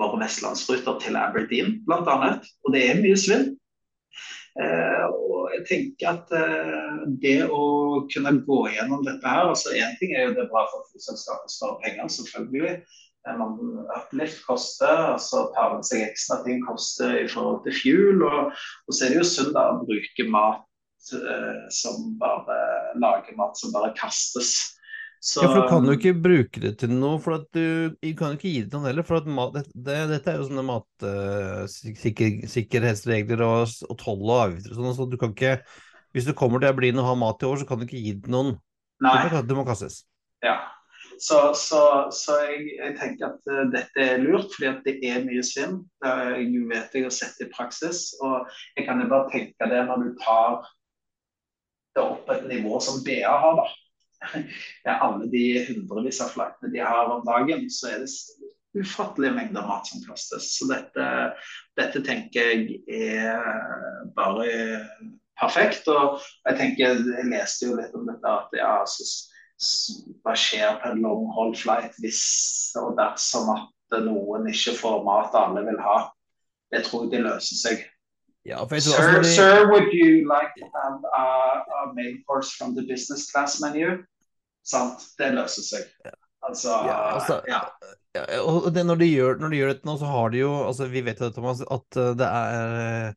våre 0.00 0.20
vestlandsruter 0.24 0.98
til 1.04 1.18
Aberdeen 1.20 1.80
bl.a. 1.86 2.34
Og 2.64 2.74
det 2.74 2.86
er 2.88 3.02
mye 3.02 3.18
svinn. 3.20 3.50
Eh, 4.60 5.04
og 5.08 5.52
jeg 5.54 5.62
tenker 5.68 6.08
at 6.10 6.32
eh, 6.36 7.04
det 7.22 7.36
å 7.48 7.62
kunne 8.12 8.32
gå 8.46 8.58
gjennom 8.74 9.04
dette 9.06 9.24
her 9.24 9.52
altså 9.52 9.72
Én 9.72 9.94
ting 10.00 10.12
er 10.12 10.26
jo 10.26 10.34
det 10.36 10.42
er 10.44 10.50
bra 10.50 10.66
for 10.72 10.88
flyselskapet 10.90 11.54
sparer 11.54 11.78
penger, 11.84 12.10
selvfølgelig. 12.16 12.74
Man 13.36 13.58
uplift 13.92 14.40
koster, 14.46 15.12
altså 15.12 15.50
tar 15.52 15.74
med 15.74 15.84
seg 15.84 16.06
ekstra 16.06 16.38
ting 16.46 16.62
koster 16.64 17.18
i 17.20 17.26
forhold 17.28 17.60
til 17.66 17.76
fuel. 17.76 18.24
Og, 18.24 18.54
og 18.88 18.96
så 18.96 19.06
er 19.06 19.12
det 19.12 19.20
jo 19.20 19.28
sunt 19.28 19.58
å 19.60 19.82
bruke 19.82 20.26
mat 20.32 21.12
eh, 21.18 21.62
som 21.74 22.14
bare 22.20 22.60
lager 23.00 23.36
mat 23.36 23.60
som 23.60 23.74
bare 23.76 23.92
kastes. 23.98 24.79
Så... 25.20 25.42
Ja, 25.44 25.50
for 25.52 25.60
du 25.60 25.68
kan 25.68 25.84
jo 25.84 25.92
ikke 25.98 26.14
bruke 26.16 26.60
det 26.62 26.78
til 26.80 26.94
noe, 26.96 27.18
for 27.20 27.34
at 27.36 27.42
du, 27.52 27.92
du 27.92 28.14
kan 28.16 28.30
jo 28.32 28.38
ikke 28.38 28.48
gi 28.48 28.62
det 28.62 28.70
til 28.72 28.78
noen 28.78 28.88
heller. 28.88 29.04
For 29.04 29.20
at 29.20 29.26
mat, 29.28 29.52
det, 29.52 29.68
det, 29.76 30.08
dette 30.14 30.30
er 30.32 30.36
jo 30.40 30.48
sånne 30.48 30.64
matsikkerhetsregler 30.70 33.40
uh, 33.44 33.50
og, 33.50 33.68
og 33.84 33.96
toll 34.00 34.24
og 34.24 34.40
avgifter 34.46 34.72
og 34.72 34.76
sånn, 34.78 34.96
så 34.96 35.04
du 35.10 35.18
kan 35.20 35.32
ikke 35.36 35.60
Hvis 36.16 36.26
du 36.26 36.32
kommer 36.34 36.58
til 36.58 36.72
Ablin 36.72 36.98
og 36.98 37.06
har 37.06 37.14
mat 37.20 37.42
i 37.44 37.46
år, 37.46 37.56
så 37.60 37.66
kan 37.68 37.78
du 37.78 37.84
ikke 37.86 38.00
gi 38.00 38.12
det 38.16 38.24
til 38.24 38.34
noen. 38.34 38.52
Nei. 39.04 39.12
Det, 39.12 39.28
må, 39.28 39.44
du 39.46 39.54
må 39.60 39.64
kastes. 39.68 39.94
Ja. 40.42 40.56
Så, 41.20 41.52
så, 41.52 42.08
så 42.16 42.40
jeg, 42.48 42.80
jeg, 42.80 42.96
tenker 42.96 43.28
at 43.28 43.44
uh, 43.52 43.68
dette 43.76 44.00
er 44.00 44.24
lurt, 44.24 44.48
fordi 44.56 44.72
at 44.72 44.80
det 44.88 44.96
er 45.04 45.28
mye 45.28 45.44
svinn. 45.44 45.84
Jeg 46.00 46.48
vet 46.72 46.96
jeg 46.96 47.04
har 47.04 47.12
sett 47.12 47.36
det 47.36 47.44
i 47.50 47.52
praksis. 47.52 48.16
Og 48.24 48.48
jeg 48.72 48.88
kan 48.88 48.96
jo 49.04 49.12
bare 49.12 49.28
tenke 49.36 49.68
det 49.68 49.84
når 49.84 50.00
du 50.00 50.16
tar 50.24 50.64
det 51.92 52.08
opp 52.08 52.24
på 52.24 52.32
et 52.38 52.48
nivå 52.48 52.80
som 52.80 53.04
BA 53.04 53.28
har, 53.28 53.60
da 53.60 53.68
ja, 54.86 54.96
alle 54.96 55.28
de 55.32 55.44
hundrevis 55.68 56.20
av 56.24 56.34
flightene 56.34 56.72
de 56.74 56.82
har 56.84 57.12
om 57.12 57.24
dagen, 57.26 57.68
så 57.72 57.94
er 57.94 58.04
det 58.04 58.10
ufattelige 58.78 59.34
mengder 59.34 59.66
mat 59.66 59.88
som 59.88 60.02
kastes. 60.04 60.52
Så 60.58 60.68
dette, 60.70 61.06
dette 61.78 62.02
tenker 62.06 62.52
jeg 62.52 62.78
er 62.86 63.40
bare 64.16 64.50
perfekt. 65.40 65.88
Og 65.90 66.20
jeg 66.46 66.58
tenker, 66.60 67.02
jeg 67.16 67.28
leste 67.32 67.70
jo 67.70 67.78
litt 67.80 67.96
om 67.96 68.06
dette 68.08 68.36
at 68.36 68.54
ja, 68.58 68.74
så, 68.86 69.06
hva 70.24 70.36
skjer 70.38 70.78
på 70.80 70.92
en 70.92 71.02
long 71.04 71.26
hold 71.36 71.56
flight 71.58 71.98
hvis 72.00 72.22
og 72.80 72.94
dersom 73.00 73.50
at 73.56 73.98
noen 74.04 74.46
ikke 74.50 74.76
får 74.78 75.02
mat 75.06 75.34
alle 75.36 75.66
vil 75.66 75.80
ha. 75.82 75.98
Det 76.70 76.84
tror 76.86 77.06
jeg 77.06 77.16
det 77.16 77.24
løser 77.26 77.58
seg. 77.58 77.86
Ja, 78.48 78.64
sir, 78.68 79.20
de... 79.20 79.28
sir, 79.28 79.68
would 79.68 79.92
you 79.92 80.24
like 80.24 80.54
to 80.56 80.64
have 80.72 80.96
a, 81.12 81.24
a 81.60 81.92
main 81.94 82.22
course 82.26 82.50
from 82.56 82.74
the 82.74 82.82
business 82.88 83.30
class 83.30 83.60
menu? 83.60 83.98
Sant? 84.64 85.04
Det 85.18 85.28
løser 85.36 85.66
seg. 85.66 85.90
Altså, 86.40 86.72
ja, 86.88 86.98
altså 87.18 87.40
ja. 87.48 87.60
ja 88.16 88.22
og 88.40 88.70
det, 88.72 88.86
når, 88.88 89.02
de 89.02 89.10
gjør, 89.10 89.34
når, 89.42 89.52
de 89.52 89.58
gjør, 89.58 89.72
dette 89.74 89.88
nå, 89.88 89.96
så 90.00 90.08
har 90.08 90.30
de 90.32 90.40
jo 90.40 90.52
altså 90.64 90.86
Vi 90.88 91.02
vet 91.04 91.20
jo 91.20 91.28
det, 91.28 91.34
Thomas, 91.36 91.60
at 91.60 91.98
eh, 92.00 92.14
det 92.16 92.28
er 92.28 93.10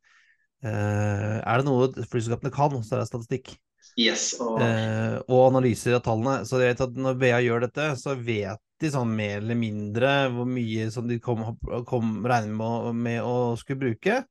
eh, 0.67 1.37
Er 1.39 1.61
det 1.61 1.67
noe 1.69 1.87
flyselskapene 2.03 2.51
kan, 2.51 2.75
så 2.83 2.97
er 2.97 3.05
det 3.05 3.11
statistikk. 3.13 3.53
Yes, 3.99 4.33
og... 4.41 4.59
Eh, 4.63 5.15
og 5.27 5.47
analyser 5.51 5.97
av 5.97 6.03
tallene. 6.05 6.43
Så 6.49 6.59
jeg 6.59 6.73
vet 6.73 6.85
at 6.87 6.99
når 7.05 7.17
BA 7.21 7.39
gjør 7.45 7.65
dette, 7.67 7.87
så 8.01 8.15
vet 8.17 8.59
de 8.81 8.91
sånn 8.91 9.11
mer 9.15 9.37
eller 9.39 9.59
mindre 9.59 10.13
hvor 10.33 10.47
mye 10.49 10.89
som 10.91 11.07
de 11.07 11.19
kom, 11.23 11.45
kom, 11.87 12.15
regner 12.27 12.55
med, 12.57 12.89
med, 13.05 13.19
å 13.23 13.53
skulle 13.59 13.85
bruke. 13.85 14.23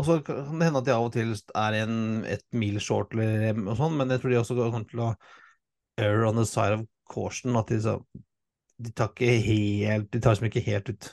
Og 0.00 0.06
så 0.08 0.18
kan 0.24 0.58
det 0.58 0.68
hende 0.68 0.80
at 0.80 0.88
de 0.88 0.94
av 0.94 1.06
og 1.06 1.14
til 1.14 1.32
er 1.36 1.78
en, 1.82 1.96
et 2.24 2.44
mil 2.56 2.78
short 2.80 3.12
eller 3.12 3.58
noe 3.58 3.76
sånt, 3.76 3.98
men 3.98 4.12
jeg 4.12 4.22
tror 4.22 4.32
de 4.32 4.38
også 4.40 4.56
kommer 4.58 4.86
til 4.88 5.02
å 5.04 5.14
err 6.00 6.24
on 6.24 6.38
the 6.40 6.46
side 6.48 6.78
of 6.78 6.86
caution. 7.12 7.56
At 7.60 7.68
de, 7.68 7.80
så, 7.84 7.98
de 8.80 8.92
tar 8.96 9.12
ikke 9.12 9.34
helt 9.44 10.08
De 10.12 10.20
tar 10.20 10.32
liksom 10.32 10.48
ikke 10.48 10.64
helt 10.64 10.94
ut. 10.94 11.10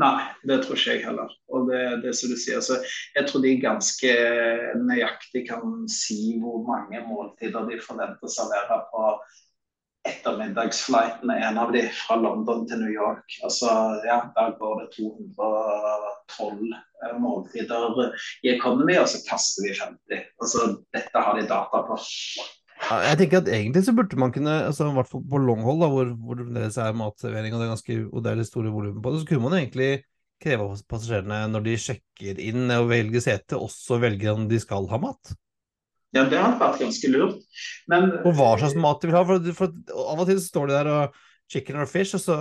Nei, 0.00 0.26
det 0.44 0.58
tror 0.64 0.76
ikke 0.76 0.94
jeg 0.98 1.04
heller. 1.06 1.30
Og 1.56 1.70
det, 1.70 1.82
det 2.02 2.12
som 2.16 2.32
du 2.32 2.36
sier, 2.36 2.60
så 2.60 2.76
jeg 3.16 3.28
tror 3.28 3.44
de 3.44 3.54
ganske 3.62 4.10
nøyaktig 4.82 5.46
kan 5.48 5.86
si 5.88 6.36
hvor 6.42 6.60
mange 6.68 7.00
måltider 7.08 7.64
de 7.70 7.78
forventer 7.84 8.28
å 8.28 8.32
servere 8.32 8.80
på 8.90 9.06
ettermiddagsflighten 10.10 11.30
en 11.34 11.58
av 11.60 11.72
de 11.74 11.82
fra 11.94 12.16
London 12.20 12.64
til 12.68 12.82
New 12.82 12.92
York. 12.92 13.38
Altså, 13.46 13.70
ja, 14.06 14.20
Der 14.36 14.56
går 14.60 14.82
det 14.82 14.88
212 14.96 16.74
eh, 16.74 17.16
måltider 17.22 18.12
i 18.42 18.54
Economy, 18.56 18.98
og 19.02 19.08
så 19.12 19.22
kaster 19.28 19.66
vi 19.66 19.74
50. 19.78 20.28
Altså, 20.42 20.68
Dette 20.96 21.24
har 21.28 21.38
de 21.38 21.48
data 21.48 21.82
på. 21.88 21.98
Jeg 22.76 23.18
tenker 23.18 23.40
at 23.40 23.48
egentlig 23.48 23.82
så 23.86 23.94
burde 23.96 24.18
man 24.20 24.32
kunne, 24.32 24.58
altså 24.68 24.90
i 24.90 24.92
hvert 24.98 25.08
fall 25.08 25.22
på 25.30 25.40
long 25.40 25.62
hold, 25.64 25.80
da, 25.80 25.88
hvor, 25.90 26.10
hvor 26.26 26.42
det 26.44 26.66
er 26.68 26.98
matservering 26.98 27.54
og 27.54 27.62
det 27.62 27.66
er 27.66 27.72
ganske, 27.72 27.96
og 28.12 28.22
det 28.22 28.30
er 28.30 28.38
litt 28.42 28.50
store 28.50 28.72
volum 28.74 29.00
på 29.02 29.12
det, 29.12 29.22
så 29.22 29.30
kunne 29.30 29.48
man 29.48 29.56
egentlig 29.58 29.90
kreve 30.44 30.66
av 30.66 30.82
passasjerene 30.90 31.40
når 31.48 31.64
de 31.64 31.78
sjekker 31.80 32.42
inn 32.44 32.68
og 32.76 32.90
velger 32.92 33.24
sete, 33.24 33.56
også 33.56 34.00
velge 34.02 34.34
om 34.34 34.44
de 34.50 34.60
skal 34.60 34.88
ha 34.92 35.00
mat. 35.00 35.32
Ja, 36.14 36.22
det 36.30 36.38
hadde 36.38 36.60
vært 36.60 36.80
ganske 36.80 37.08
lurt. 37.12 37.62
Men 37.90 38.12
Og 38.22 38.36
hva 38.38 38.52
slags 38.60 38.76
mat 38.78 39.02
de 39.02 39.10
vil 39.10 39.16
ha. 39.18 39.24
For, 39.26 39.48
for, 39.58 39.72
av 40.06 40.22
og 40.22 40.28
til 40.28 40.38
så 40.40 40.50
står 40.52 40.70
de 40.70 40.76
der 40.76 40.92
og 40.92 41.18
chicken 41.52 41.78
or 41.80 41.88
fish, 41.90 42.14
og 42.16 42.22
så 42.22 42.36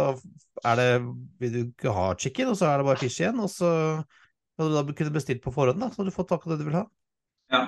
er 0.66 0.80
det 0.80 0.92
vil 1.42 1.54
du 1.54 1.60
ikke 1.66 1.94
ha 1.94 2.12
chicken, 2.20 2.52
og 2.54 2.60
så 2.60 2.70
er 2.70 2.82
det 2.82 2.88
bare 2.88 3.02
fish 3.02 3.22
igjen, 3.22 3.42
og 3.42 3.52
så 3.54 3.72
hadde 4.56 4.70
du 4.72 4.78
da 4.78 4.96
kunne 4.98 5.14
bestilt 5.14 5.44
på 5.44 5.54
forhånd, 5.54 5.82
da, 5.82 5.92
så 5.92 6.02
hadde 6.02 6.14
du 6.14 6.16
fått 6.16 6.34
akkurat 6.34 6.56
det 6.56 6.66
du 6.66 6.70
vil 6.70 6.80
ha. 6.80 6.86
Ja. 7.54 7.62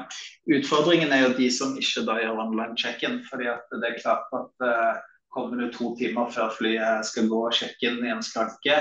Utfordringen 0.58 1.12
er 1.14 1.28
jo 1.28 1.36
de 1.38 1.50
som 1.54 1.76
ikke 1.78 2.06
da 2.08 2.18
gjør 2.22 2.42
online 2.48 2.78
check-in. 2.80 3.20
fordi 3.30 3.50
at 3.52 3.68
det 3.70 3.92
er 3.92 4.00
klart 4.02 4.32
at 4.34 4.66
uh, 4.66 5.02
kommer 5.34 5.60
du 5.62 5.68
to 5.74 5.92
timer 6.00 6.32
før 6.34 6.54
flyet 6.56 7.06
skal 7.06 7.28
gå 7.30 7.44
og 7.50 7.54
sjekke 7.54 7.92
inn 7.92 8.00
i 8.06 8.14
en 8.14 8.24
skranke, 8.26 8.80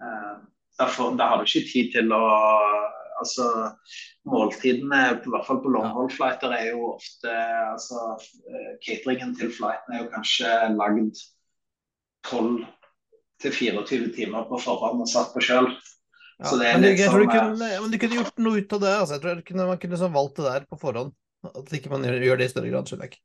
uh, 0.00 0.36
da, 0.78 0.88
da, 0.88 1.28
har 1.28 1.40
du 1.40 1.44
ikke 1.44 1.68
tid 1.68 1.92
til 1.92 2.12
å 2.12 2.24
altså 3.22 3.48
Måltidene, 4.26 5.00
i 5.14 5.30
hvert 5.32 5.46
fall 5.46 5.60
på 5.62 5.70
long-hold-flighter, 5.74 6.54
er 6.56 6.70
jo 6.72 6.92
ofte 6.94 7.32
altså 7.72 8.16
eh, 8.16 8.72
Cateringen 8.82 9.34
til 9.38 9.52
flighten 9.54 9.94
er 9.94 10.04
jo 10.04 10.12
kanskje 10.14 10.54
lagd 10.74 11.20
12 12.26 12.64
24 13.44 14.08
timer 14.16 14.46
på 14.48 14.58
forhånd 14.58 15.04
og 15.04 15.10
satt 15.10 15.34
på 15.34 15.42
sjøl. 15.44 15.68
Ja, 16.36 16.52
men, 16.52 16.84
jeg, 16.84 16.98
jeg 17.00 17.12
tror 17.12 17.22
du 17.22 17.30
sånn, 17.30 17.52
kunne, 17.54 17.68
men 17.80 17.92
du 17.92 17.98
kunne 18.00 18.18
gjort 18.18 18.42
noe 18.44 18.60
ut 18.60 18.74
av 18.76 18.82
det. 18.82 18.92
Altså. 18.92 19.16
Jeg 19.16 19.22
tror 19.22 19.38
kunne, 19.46 19.68
Man 19.70 19.80
kunne 19.80 20.00
sånn 20.00 20.12
valgt 20.16 20.40
det 20.40 20.48
der 20.48 20.66
på 20.68 20.78
forhånd. 20.80 21.14
At 21.46 21.72
ikke 21.78 21.92
man 21.92 22.04
gjør, 22.04 22.18
gjør 22.26 22.40
det 22.40 22.48
i 22.48 22.52
større 22.52 22.72
grad. 22.72 22.90
skjønner 22.90 23.08
jeg 23.08 23.20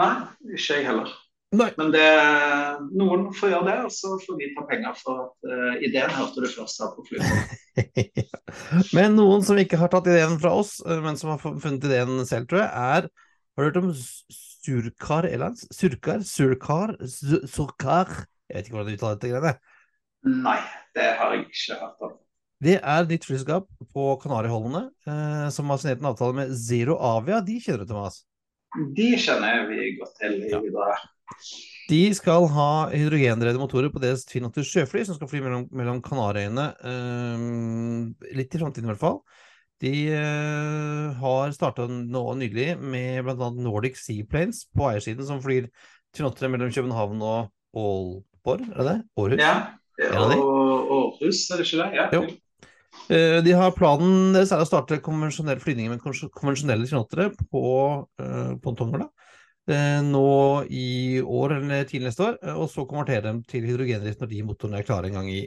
Nei, 0.00 0.12
ikke 0.54 0.78
jeg 0.78 0.86
heller. 0.86 1.12
Nei. 1.54 1.68
Men 1.78 1.90
det, 1.94 2.06
noen 2.96 3.26
får 3.36 3.52
gjøre 3.52 3.66
det, 3.68 3.76
og 3.86 3.92
så 3.94 4.14
får 4.22 4.38
vi 4.40 4.50
ta 4.56 4.64
penger 4.68 4.96
for 4.98 5.26
at 5.26 5.50
uh, 5.50 5.74
ideen 5.84 6.14
hørte 6.16 6.42
du 6.42 6.48
først 6.50 6.80
her 6.82 6.94
på 6.96 7.04
flyet. 7.08 8.24
men 8.96 9.14
noen 9.18 9.44
som 9.46 9.60
ikke 9.60 9.78
har 9.80 9.92
tatt 9.92 10.08
ideen 10.10 10.38
fra 10.42 10.54
oss, 10.58 10.78
eh, 10.86 11.02
men 11.04 11.20
som 11.20 11.34
har 11.34 11.42
funnet 11.42 11.86
ideen 11.86 12.24
selv, 12.28 12.48
tror 12.50 12.64
jeg, 12.64 12.70
er 12.70 13.10
Har 13.54 13.62
du 13.62 13.68
hørt 13.68 13.80
om 13.82 13.92
Surkar 13.94 15.28
Airlines? 15.28 15.62
Surkar? 15.70 16.24
Surkar? 16.26 16.96
Surkar? 17.06 18.10
Jeg 18.50 18.56
vet 18.56 18.66
ikke 18.66 18.78
hvordan 18.78 18.90
du 18.90 18.98
uttaler 18.98 19.20
dette 19.20 19.30
greiene. 19.30 19.54
Nei, 20.24 20.60
det 20.96 21.10
har 21.20 21.34
jeg 21.36 21.46
ikke 21.46 21.78
hørt 21.78 22.06
om. 22.08 22.20
Det 22.64 22.78
er 22.80 23.08
ditt 23.08 23.26
flyselskap 23.26 23.66
på 23.92 24.04
Kanariøyholdene 24.22 24.86
eh, 24.88 25.48
som 25.52 25.68
har 25.70 25.80
signert 25.82 26.00
en 26.00 26.10
avtale 26.14 26.38
med 26.38 26.54
Zero 26.56 26.96
Avia. 26.96 27.42
De 27.44 27.58
kjenner 27.60 27.82
du 27.82 27.84
til, 27.84 27.92
Thomas? 27.92 28.22
De 28.96 29.10
kjenner 29.20 29.68
vi 29.68 29.92
godt 30.00 30.16
til 30.22 30.38
i 30.40 30.50
videre. 30.50 30.96
De 31.90 32.00
skal 32.16 32.46
ha 32.54 32.68
hydrogendrevne 32.92 33.60
motorer 33.60 33.90
på 33.92 34.00
deres 34.00 34.24
Twin 34.28 34.46
Otter 34.48 34.64
sjøfly, 34.64 35.02
som 35.04 35.18
skal 35.18 35.28
fly 35.28 35.42
mellom, 35.44 35.66
mellom 35.76 36.00
Kanariøyene 36.04 36.68
eh, 36.90 38.30
litt 38.38 38.54
i 38.56 38.60
framtiden 38.60 38.88
i 38.88 38.92
hvert 38.92 39.02
fall. 39.02 39.18
De 39.84 39.92
eh, 40.16 41.18
har 41.20 41.52
starta 41.52 41.88
nå 41.90 42.22
nylig 42.40 42.70
med 42.80 43.24
bl.a. 43.26 43.50
Nordic 43.58 43.98
Seaplanes 44.00 44.64
på 44.72 44.88
eiersiden, 44.88 45.26
som 45.28 45.42
flyr 45.44 45.68
Twin 46.14 46.30
Otter 46.30 46.52
mellom 46.52 46.72
København 46.72 47.20
og 47.20 47.52
Aalborg, 47.74 48.70
er 48.70 48.80
det 48.80 48.88
det? 48.88 48.96
Århus? 49.20 49.42
Ja, 49.42 49.54
og 50.38 50.96
Århus, 50.96 51.44
er 51.50 51.60
det 51.60 51.68
ikke 51.68 51.82
det? 51.82 51.90
Ja. 51.98 52.08
Jo. 52.14 52.24
Eh, 53.12 53.38
de 53.44 53.52
har 53.52 53.74
Planen 53.76 54.32
deres 54.32 54.54
er 54.54 54.62
å 54.62 54.68
starte 54.68 55.02
konvensjonelle 55.04 55.60
flyvninger 55.60 55.92
med 55.92 56.30
konvensjonelle 56.32 56.88
kinottere 56.88 57.32
på 57.50 57.64
uh, 58.06 58.54
pontonger. 58.64 59.08
Eh, 59.70 60.00
nå 60.04 60.28
i 60.68 61.20
år 61.20 61.58
eller 61.58 61.88
tidlig 61.88 62.10
neste 62.10 62.28
år, 62.28 62.38
og 62.54 62.68
så 62.72 62.86
konvertere 62.88 63.26
dem 63.28 63.42
til 63.48 63.66
hydrogendrift 63.68 64.22
når 64.22 64.32
de 64.32 64.44
motorene 64.48 64.80
er 64.80 64.88
klare 64.88 65.10
en 65.10 65.18
gang 65.20 65.30
i 65.32 65.42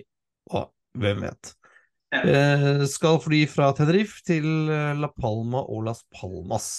å, 0.54 0.68
hvem 0.98 1.26
vet. 1.28 1.54
Ja. 2.16 2.22
Eh, 2.24 2.86
skal 2.88 3.20
fly 3.20 3.42
fra 3.52 3.74
Tenerife 3.76 4.24
til 4.28 4.72
eh, 4.72 4.94
La 4.96 5.10
Palma 5.12 5.66
og 5.66 5.84
Las 5.90 6.06
Palmas. 6.14 6.70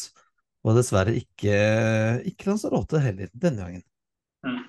Og 0.67 0.75
dessverre 0.77 1.15
ikke, 1.17 1.59
ikke 2.29 2.51
Lanzarote 2.51 3.01
heller 3.03 3.31
denne 3.33 3.67
gangen. 3.67 3.85
Mm. 4.47 4.65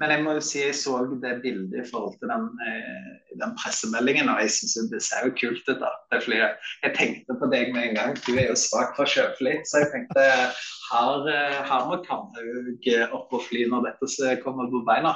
Men 0.00 0.10
jeg 0.10 0.24
må 0.24 0.34
jo 0.36 0.42
si 0.44 0.60
jeg 0.62 0.74
så 0.78 0.96
det 1.22 1.34
bildet 1.44 1.74
i 1.80 1.84
forhold 1.90 2.16
til 2.18 2.30
den, 2.30 2.46
eh, 2.66 3.34
den 3.42 3.52
pressemeldingen, 3.60 4.30
og 4.32 4.40
jeg 4.42 4.50
syns 4.56 4.90
det 4.90 5.02
ser 5.06 5.28
jo 5.28 5.34
kult 5.40 5.68
ut. 5.68 5.78
da, 5.82 5.90
det 6.12 6.22
flyet. 6.24 6.56
Jeg 6.82 6.96
tenkte 6.98 7.36
på 7.40 7.50
deg 7.52 7.74
med 7.74 7.90
en 7.90 7.98
gang, 8.00 8.16
du 8.26 8.32
er 8.34 8.48
jo 8.50 8.56
svak 8.58 8.96
for 8.98 9.10
sjøfly. 9.10 9.60
Så 9.68 9.84
jeg 9.84 9.92
tenkte 9.92 10.24
her, 10.24 11.28
eh, 11.34 11.60
her 11.70 11.86
må 11.90 12.00
Kamhaug 12.06 12.90
opp 13.14 13.38
og 13.38 13.46
fly 13.46 13.68
når 13.70 13.90
dette 13.90 14.34
kommer 14.42 14.70
på 14.72 14.84
beina. 14.86 15.14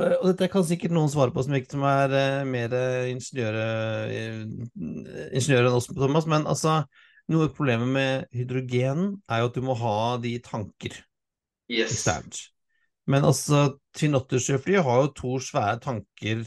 Eh, 0.00 0.16
Og 0.20 0.30
dette 0.32 0.50
kan 0.52 0.64
sikkert 0.64 0.92
noen 0.92 1.12
svare 1.12 1.32
på 1.32 1.44
som 1.44 1.56
ikke 1.56 1.76
som 1.76 1.84
er 1.88 2.12
eh, 2.12 2.44
mer 2.44 2.72
ingeniører 3.12 4.12
ingeniør, 5.32 5.64
eh, 5.64 5.70
enn 5.70 5.78
oss, 5.78 5.88
Thomas. 5.92 6.28
Men 6.28 6.46
altså, 6.46 6.82
noe 7.32 7.48
av 7.48 7.54
problemet 7.56 7.88
med 7.88 8.26
hydrogen 8.36 9.22
er 9.28 9.42
jo 9.42 9.50
at 9.50 9.56
du 9.56 9.64
må 9.64 9.76
ha 9.80 10.16
de 10.22 10.38
tanker 10.44 11.02
Yes. 11.66 11.90
eksternt. 11.96 12.36
Men 13.06 13.24
altså, 13.24 13.78
Twin 13.94 14.16
Otter-sjøflyet 14.18 14.82
har 14.86 15.02
jo 15.04 15.12
to 15.14 15.36
svære 15.42 15.78
tanker 15.84 16.42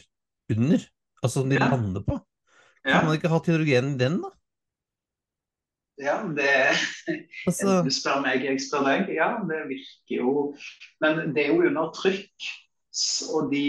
under, 0.51 0.82
altså 1.24 1.42
som 1.42 1.50
de 1.50 1.56
Ja. 1.60 1.70
lander 1.72 2.04
på. 2.04 2.20
Ja, 2.86 3.00
Kan 3.00 3.06
man 3.08 3.16
ikke 3.18 3.30
hatt 3.32 3.48
hydrogen 3.48 3.94
i 3.96 3.98
den, 3.98 4.22
da? 4.24 4.30
ja 6.00 6.16
det 6.32 6.48
Altså, 7.48 7.82
Du 7.84 7.89
spør 7.92 8.22
meg, 8.24 8.44
jeg 8.48 8.62
spør 8.63 8.86
deg. 8.88 9.10
Ja, 9.16 9.34
det 9.44 9.66
virker 9.68 10.16
jo 10.22 10.34
Men 11.04 11.34
det 11.36 11.46
er 11.46 11.54
jo 11.54 11.66
under 11.68 11.92
trykk. 11.96 12.50
Og 13.36 13.51
de 13.51 13.66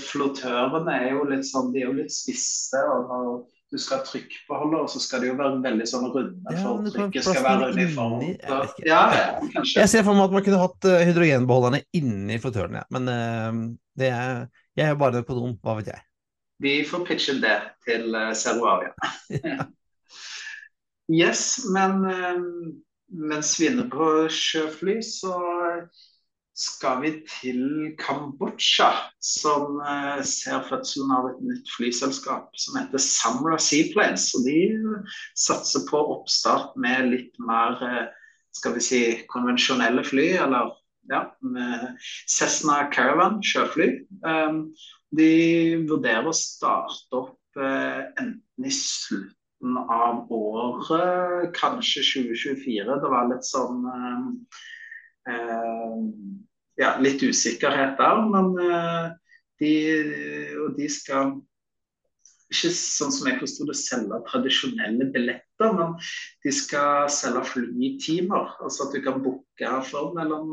flottørene 0.00 0.94
er 1.02 1.10
jo 1.14 1.24
litt 1.28 1.44
sånn 1.46 1.72
De 1.74 1.82
er 1.82 1.88
jo 1.90 1.96
litt 1.98 2.14
spisse. 2.14 2.78
og 2.78 3.46
du 3.70 3.78
skal 3.78 3.98
ha 3.98 4.06
trykkbeholder, 4.06 4.86
så 4.86 5.00
skal 5.02 5.22
det 5.22 5.30
jo 5.30 5.36
være 5.38 5.60
veldig 5.64 5.86
sånn 5.90 6.06
runde 6.14 6.54
Ja, 6.54 6.60
for 6.62 6.90
trykket 6.94 7.26
skal 7.26 7.42
være 7.44 7.70
uniformt. 7.74 8.26
jeg. 8.26 8.86
Ja, 8.86 9.00
ja, 9.16 9.64
jeg 9.64 9.90
ser 9.90 10.04
for 10.06 10.14
meg 10.14 10.28
at 10.28 10.36
man 10.36 10.44
kunne 10.46 10.60
hatt 10.62 10.88
eh, 10.90 11.02
hydrogenbeholderne 11.08 11.82
inni 11.98 12.38
fotørene, 12.42 12.84
ja. 12.84 12.86
men 12.94 13.10
uh, 13.10 13.62
det 13.98 14.12
er, 14.14 14.44
jeg 14.78 14.92
er 14.92 15.00
bare 15.00 15.24
på 15.26 15.34
økonom, 15.34 15.56
hva 15.66 15.78
vet 15.80 15.90
jeg. 15.94 16.04
Vi 16.62 16.76
får 16.88 17.04
pitche 17.08 17.36
det 17.42 17.56
til 17.84 18.14
uh, 18.14 18.30
Seruaria. 18.38 18.94
yes, 21.22 21.42
men 21.74 22.06
uh, 22.06 22.44
mens 23.10 23.56
vi 23.58 23.66
er 23.66 23.74
inne 23.74 23.88
på 23.90 24.12
sjøfly, 24.32 25.00
så 25.04 25.34
skal 26.56 27.02
vi 27.02 27.10
til 27.28 27.64
Kambodsja, 28.00 28.88
som 29.20 29.80
eh, 29.84 30.22
ser 30.24 30.64
fødselen 30.70 31.12
av 31.12 31.28
et 31.30 31.42
nytt 31.44 31.72
flyselskap 31.76 32.54
som 32.56 32.78
heter 32.80 33.02
Samra 33.02 33.58
Seaplanes. 33.60 34.30
Og 34.38 34.46
de 34.48 34.60
satser 35.36 35.84
på 35.90 36.00
oppstart 36.16 36.72
med 36.80 37.10
litt 37.12 37.36
mer 37.44 37.76
eh, 37.84 38.06
skal 38.56 38.76
vi 38.76 38.84
si, 38.84 39.00
konvensjonelle 39.28 40.04
fly, 40.06 40.30
eller 40.46 40.72
ja, 41.10 41.26
Cessna 42.26 42.86
Caravan 42.90 43.42
sjøfly. 43.44 43.90
Um, 44.24 44.70
de 45.14 45.84
vurderer 45.86 46.26
å 46.26 46.34
starte 46.34 47.20
opp 47.20 47.60
eh, 47.60 48.00
enten 48.18 48.66
i 48.66 48.72
slutten 48.72 49.76
av 49.76 50.32
året, 50.32 51.52
kanskje 51.56 52.02
2024. 52.02 52.98
Det 53.04 53.12
var 53.12 53.30
litt 53.30 53.46
sånn 53.46 53.84
eh, 53.92 54.64
ja, 55.26 56.94
litt 57.02 57.22
usikkerhet 57.24 57.96
der, 57.98 58.22
men 58.30 58.52
eh, 58.62 59.06
de, 59.62 59.72
og 60.62 60.74
de 60.78 60.88
skal 60.92 61.36
ikke 62.52 62.70
sånn 62.70 63.10
som 63.10 63.26
jeg 63.26 63.40
forsto 63.40 63.64
det, 63.66 63.74
selge 63.80 64.20
tradisjonelle 64.28 65.08
billetter, 65.14 65.72
men 65.74 65.96
de 66.44 66.52
skal 66.54 67.08
selge 67.10 67.42
flytimer. 67.48 68.52
Altså 68.62 68.86
at 68.86 68.94
du 68.94 69.00
kan 69.02 69.18
booke 69.24 69.72
for 69.88 70.12
mellom 70.14 70.52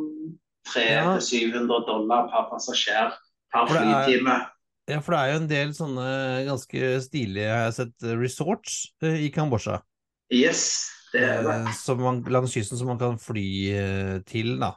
300 0.72 0.90
Ja. 0.90 1.04
til 1.20 1.52
700 1.52 1.86
dollar 1.86 2.30
per 2.32 2.50
passasjer 2.50 3.14
per 3.54 3.68
er- 3.68 3.70
flytime. 3.76 4.40
Ja, 4.90 4.98
for 5.00 5.14
det 5.14 5.20
er 5.20 5.30
jo 5.32 5.40
en 5.44 5.48
del 5.48 5.70
sånne 5.78 6.08
ganske 6.48 6.80
stilige, 7.06 7.48
har 7.48 7.70
jeg 7.70 7.74
sett, 7.78 7.94
eh, 8.04 8.18
resorts 8.20 8.80
eh, 9.04 9.28
i 9.28 9.30
Kambodsja. 9.32 9.78
Yes, 10.34 10.90
eh, 11.15 11.71
som 11.78 12.02
man, 12.02 12.21
langs 12.34 12.54
kysten 12.56 12.80
som 12.80 12.89
man 12.91 12.99
kan 13.02 13.19
fly 13.21 13.45
eh, 13.73 14.17
til, 14.30 14.56
da. 14.62 14.73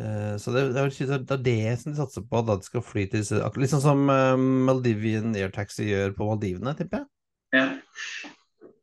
Eh, 0.00 0.36
så 0.42 0.54
det, 0.54 0.68
det, 0.74 0.84
er, 0.84 1.18
det 1.22 1.36
er 1.38 1.42
det 1.46 1.80
som 1.80 1.92
de 1.92 1.98
satser 2.00 2.26
på, 2.28 2.44
da 2.46 2.58
de 2.58 2.68
skal 2.68 2.84
fly 2.84 3.06
til 3.12 3.24
Litt 3.60 3.72
sånn 3.74 3.84
som 3.84 4.06
Maldivian 4.66 5.36
Air 5.38 5.52
Taxi 5.54 5.90
gjør 5.90 6.16
på 6.18 6.30
Maldivene, 6.30 6.76
tipper 6.78 7.02
jeg. 7.02 7.10
Ja. 7.58 7.66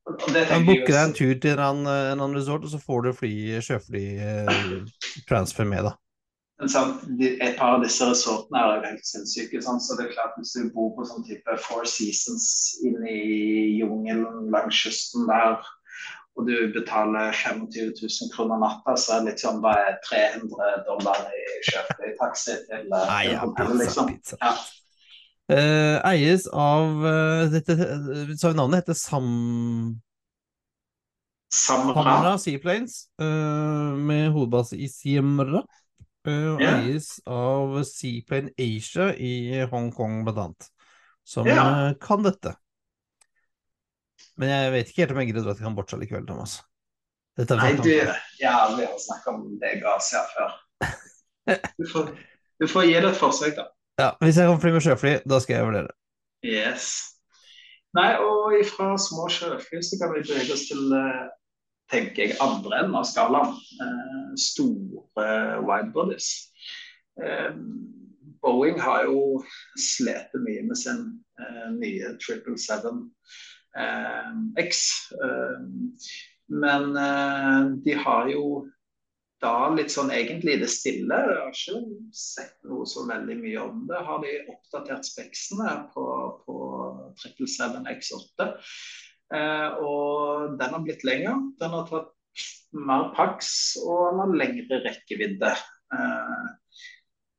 Man 0.09 0.65
booker 0.65 0.89
deg 0.89 1.01
en 1.03 1.17
tur 1.17 1.33
til 1.37 1.51
en 1.53 1.63
annen, 1.63 1.89
en 1.89 2.21
annen 2.21 2.37
resort, 2.37 2.63
og 2.65 2.71
så 2.71 2.81
får 2.81 3.03
du 3.05 3.09
fly, 3.17 3.33
sjøfly 3.65 4.05
transfer 5.29 5.67
med, 5.69 5.85
da. 5.85 5.97
Et 6.59 7.55
par 7.55 7.77
av 7.77 7.83
disse 7.85 8.03
resortene 8.03 8.59
er 8.59 8.73
jo 8.73 8.87
helt 8.89 9.05
sinnssyke. 9.07 9.61
Sant? 9.63 9.83
Så 9.85 9.95
det 9.95 10.09
er 10.09 10.15
klart 10.17 10.35
Hvis 10.35 10.51
du 10.57 10.67
bor 10.75 10.91
på 10.97 11.05
sånn 11.07 11.23
type 11.23 11.55
Four 11.63 11.85
Seasons 11.87 12.49
inne 12.83 13.07
i 13.07 13.77
jungelen 13.79 14.49
langs 14.51 14.75
kysten 14.75 15.29
der, 15.29 15.63
og 16.37 16.47
du 16.47 16.55
betaler 16.73 17.33
25 17.35 17.93
000 17.99 18.33
kroner 18.33 18.59
natta, 18.61 18.95
så 18.95 19.17
er 19.17 19.23
det 19.23 19.33
liksom 19.33 19.61
bare 19.63 19.95
300 20.07 20.83
dollar 20.87 21.25
i 21.35 21.41
sjøflytaxi 21.67 22.53
til, 22.67 22.85
eh, 22.85 23.07
Nei, 23.09 23.23
ja, 23.33 23.47
pizza, 23.57 23.79
liksom. 23.83 24.13
pizza. 24.13 24.37
Ja. 24.43 24.53
Uh, 25.49 25.97
eies 26.05 26.45
av 26.53 26.99
uh, 27.01 27.47
dette, 27.49 27.73
Sa 28.37 28.51
vi 28.51 28.57
navnet? 28.59 28.83
Heter 28.83 28.97
Sam... 28.97 29.29
Samra. 31.49 31.95
Samra 31.97 32.33
Seaplanes, 32.37 33.07
uh, 33.17 33.97
med 33.97 34.29
hovedbase 34.35 34.77
i 34.77 34.85
Siemra. 34.87 35.63
Uh, 36.27 36.59
yeah. 36.61 36.83
Eies 36.85 37.15
av 37.25 37.79
Seaplane 37.89 38.53
Asia 38.61 39.09
i 39.17 39.65
Hongkong, 39.71 40.21
blant 40.27 40.43
annet. 40.45 40.69
Som 41.25 41.49
yeah. 41.49 41.95
kan 42.01 42.21
dette. 42.23 42.53
Men 44.39 44.51
jeg 44.53 44.73
vet 44.73 44.91
ikke 44.91 45.03
helt 45.03 45.13
om 45.13 45.21
jeg 45.21 45.29
gidder 45.29 45.43
å 45.43 45.47
dra 45.49 45.55
til 45.57 45.67
Kambodsja 45.67 45.99
likevel, 45.99 46.27
Thomas. 46.29 46.59
Nei, 47.39 47.71
du, 47.79 47.91
ja, 48.41 48.55
vi 48.75 48.83
har 48.83 48.97
snakket 48.99 49.29
om 49.31 49.43
det 49.61 49.75
i 49.77 49.83
Asia 49.87 50.23
før. 50.33 50.57
Du 51.79 51.85
får, 51.87 52.09
du 52.59 52.65
får 52.67 52.87
gi 52.87 52.97
det 52.97 53.11
et 53.13 53.19
forsøk, 53.19 53.55
da. 53.57 53.69
Ja, 53.99 54.09
hvis 54.23 54.39
jeg 54.39 54.47
kan 54.47 54.59
fly 54.63 54.73
med 54.75 54.83
sjøfly, 54.83 55.13
da 55.27 55.39
skal 55.43 55.55
jeg 55.55 55.67
vurdere. 55.69 55.93
Yes. 56.45 56.89
Nei, 57.97 58.11
og 58.21 58.55
ifra 58.59 58.93
små 59.01 59.27
sjøfly 59.33 59.81
så 59.83 59.99
kan 59.99 60.13
vi 60.13 60.23
bevege 60.27 60.55
oss 60.55 60.67
til 60.69 60.93
eh, 60.95 61.23
tenker 61.91 62.27
jeg, 62.27 62.37
andre 62.43 62.83
enden 62.83 62.99
av 62.99 63.07
skalaen. 63.09 63.55
Eh, 63.55 64.27
store 64.39 65.29
widebodies. 65.65 66.29
Eh, 67.23 67.55
Boeing 68.43 68.79
har 68.79 69.07
jo 69.09 69.41
slitt 69.79 70.35
mye 70.45 70.63
med 70.67 70.79
sin 70.79 71.01
eh, 71.41 71.67
nye 71.75 72.13
777 72.21 72.91
eh, 72.91 73.01
X. 74.59 74.83
Eh, 75.13 75.61
men 76.49 76.95
eh, 76.97 77.63
de 77.85 77.93
har 77.93 78.29
jo 78.33 78.43
da 79.39 79.69
litt 79.71 79.91
sånn 79.93 80.11
egentlig 80.11 80.57
det 80.59 80.69
stille. 80.71 81.15
Jeg 81.15 81.37
har 81.39 81.53
ikke 81.53 82.07
sett 82.15 82.57
noe 82.67 82.87
så 82.89 83.05
veldig 83.07 83.37
mye 83.39 83.61
om 83.63 83.83
det. 83.87 84.01
Har 84.07 84.23
de 84.23 84.33
oppdatert 84.51 85.07
speksene 85.07 85.75
på, 85.93 86.05
på 86.43 86.57
777 87.21 87.93
X8. 87.93 88.49
Eh, 89.35 89.69
og 89.85 90.57
den 90.59 90.75
har 90.75 90.83
blitt 90.83 91.05
lengre. 91.07 91.37
Den 91.61 91.75
har 91.77 91.87
tatt 91.89 92.15
mer 92.75 93.09
paks 93.15 93.51
og 93.83 94.19
har 94.19 94.35
lengre 94.41 94.81
rekkevidde. 94.83 95.53
Eh, 95.95 96.49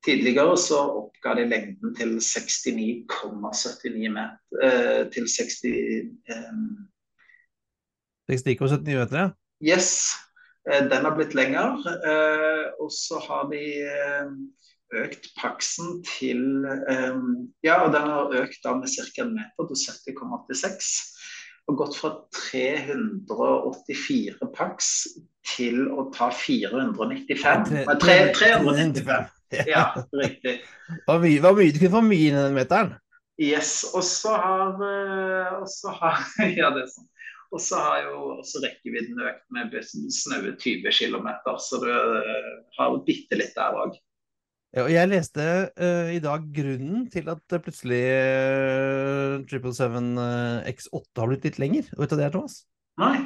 tidligere 0.05 0.57
så 0.59 0.79
oppga 1.03 1.35
de 1.39 1.45
lengden 1.51 1.95
til 1.97 2.11
69,79 2.21 4.09
meter. 4.15 4.37
Eh, 4.63 5.03
til 5.13 5.25
60 5.29 5.65
eh, 5.65 6.05
69,79 8.31 8.97
meter, 8.97 9.19
ja. 9.19 9.29
Yes, 9.61 10.17
eh, 10.71 10.83
den 10.89 11.05
har 11.05 11.15
blitt 11.19 11.35
lengre. 11.35 11.77
eh, 12.07 12.67
Og 12.81 12.91
så 12.93 13.19
har 13.29 13.49
de 13.53 13.63
eh, 13.85 14.27
økt 15.05 15.27
paksen 15.39 16.03
til 16.19 16.41
Ja, 17.63 17.75
og 17.85 17.93
den 17.95 18.03
har 18.11 18.33
økt 18.43 18.59
da 18.65 18.75
med 18.75 18.89
ca. 18.89 19.23
en 19.23 19.35
meter 19.35 19.67
til 19.69 19.77
70,86. 20.17 21.17
Og 21.69 21.77
gått 21.79 21.97
fra 22.01 22.11
384 22.35 24.39
paks 24.57 25.07
til 25.47 25.89
å 25.93 26.11
ta 26.15 26.31
495. 26.35 27.71
Nei, 27.71 27.85
395. 28.01 29.27
Ja. 29.67 29.85
Riktig. 30.15 30.61
Mye, 31.09 31.39
hva 31.43 31.55
mye 31.57 31.73
du 31.75 31.81
kunne 31.81 31.95
få 31.97 32.03
mye 32.07 32.29
inn 32.31 32.37
i 32.39 32.43
den 32.45 32.59
meteren? 32.59 32.93
Yes, 33.41 33.87
og 33.97 34.05
så 34.05 34.35
har, 34.37 34.83
eh, 34.85 35.95
har 35.97 36.27
Ja, 36.59 36.69
det 36.75 36.85
er 36.85 36.93
sånn. 36.93 37.09
Og 37.51 37.63
så 37.65 37.81
har 37.83 38.05
jo 38.05 38.19
også 38.37 38.61
rekkevidden 38.63 39.19
økt 39.27 39.47
med 39.51 39.73
snaue 39.83 40.53
20 40.55 40.93
km, 40.95 41.27
så 41.59 41.81
du 41.83 41.89
uh, 41.91 42.53
har 42.77 42.99
bitte 43.09 43.39
litt 43.41 43.57
der 43.57 43.75
òg. 43.75 43.97
Ja, 44.71 44.85
og 44.85 44.93
jeg 44.93 45.11
leste 45.11 45.47
uh, 45.75 46.13
i 46.15 46.21
dag 46.23 46.45
grunnen 46.55 47.09
til 47.11 47.27
at 47.33 47.57
plutselig 47.65 48.05
uh, 48.07 49.43
777 49.51 50.15
X8 50.77 51.25
har 51.25 51.33
blitt 51.33 51.49
litt 51.49 51.59
lenger. 51.59 51.91
Vet 51.99 52.15
du 52.15 52.21
det 52.21 52.29
er, 52.29 52.35
Thomas? 52.37 52.61
Nei. 53.03 53.17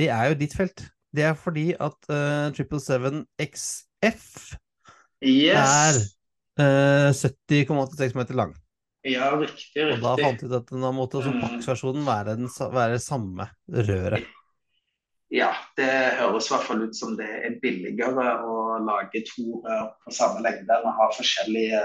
Det 0.00 0.08
er 0.08 0.32
jo 0.32 0.40
ditt 0.40 0.56
felt. 0.56 0.86
Det 1.14 1.28
er 1.28 1.36
fordi 1.36 1.66
at 1.76 2.08
uh, 2.08 2.56
777 2.56 3.20
XF 3.52 4.54
yes. 5.28 6.12
er 6.60 7.12
70,86 7.14 8.14
meter 8.18 8.38
lang. 8.38 8.54
Ja, 9.04 9.34
riktig. 9.36 9.68
riktig. 9.74 9.98
Og 9.98 10.04
da 10.04 10.14
fant 10.16 10.40
vi 10.40 10.48
ut 10.48 10.56
at 10.56 10.70
den 10.72 10.86
måtte 10.96 11.20
også 11.20 11.34
Pax-versjonen 11.42 12.06
være, 12.06 12.38
den, 12.38 12.48
være 12.72 13.02
samme 13.02 13.50
røret. 13.68 14.24
Ja, 15.34 15.50
det 15.76 15.88
høres 16.20 16.46
i 16.46 16.52
hvert 16.54 16.66
fall 16.68 16.84
ut 16.86 16.96
som 16.96 17.16
det 17.18 17.26
er 17.26 17.56
billigere 17.62 18.26
å 18.46 18.78
lage 18.86 19.24
to 19.26 19.60
rør 19.64 19.88
på 20.04 20.14
samme 20.14 20.44
lengde 20.44 20.76
enn 20.76 20.86
å 20.88 20.94
ha 20.94 21.08
forskjellige 21.16 21.80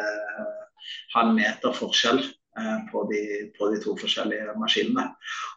halvmeter 1.16 1.56
meter 1.56 1.76
forskjell 1.76 2.22
på 2.92 3.04
de, 3.10 3.22
på 3.58 3.72
de, 3.72 3.82
to 3.84 3.96
forskjellige 4.00 4.56
maskinene. 4.60 5.10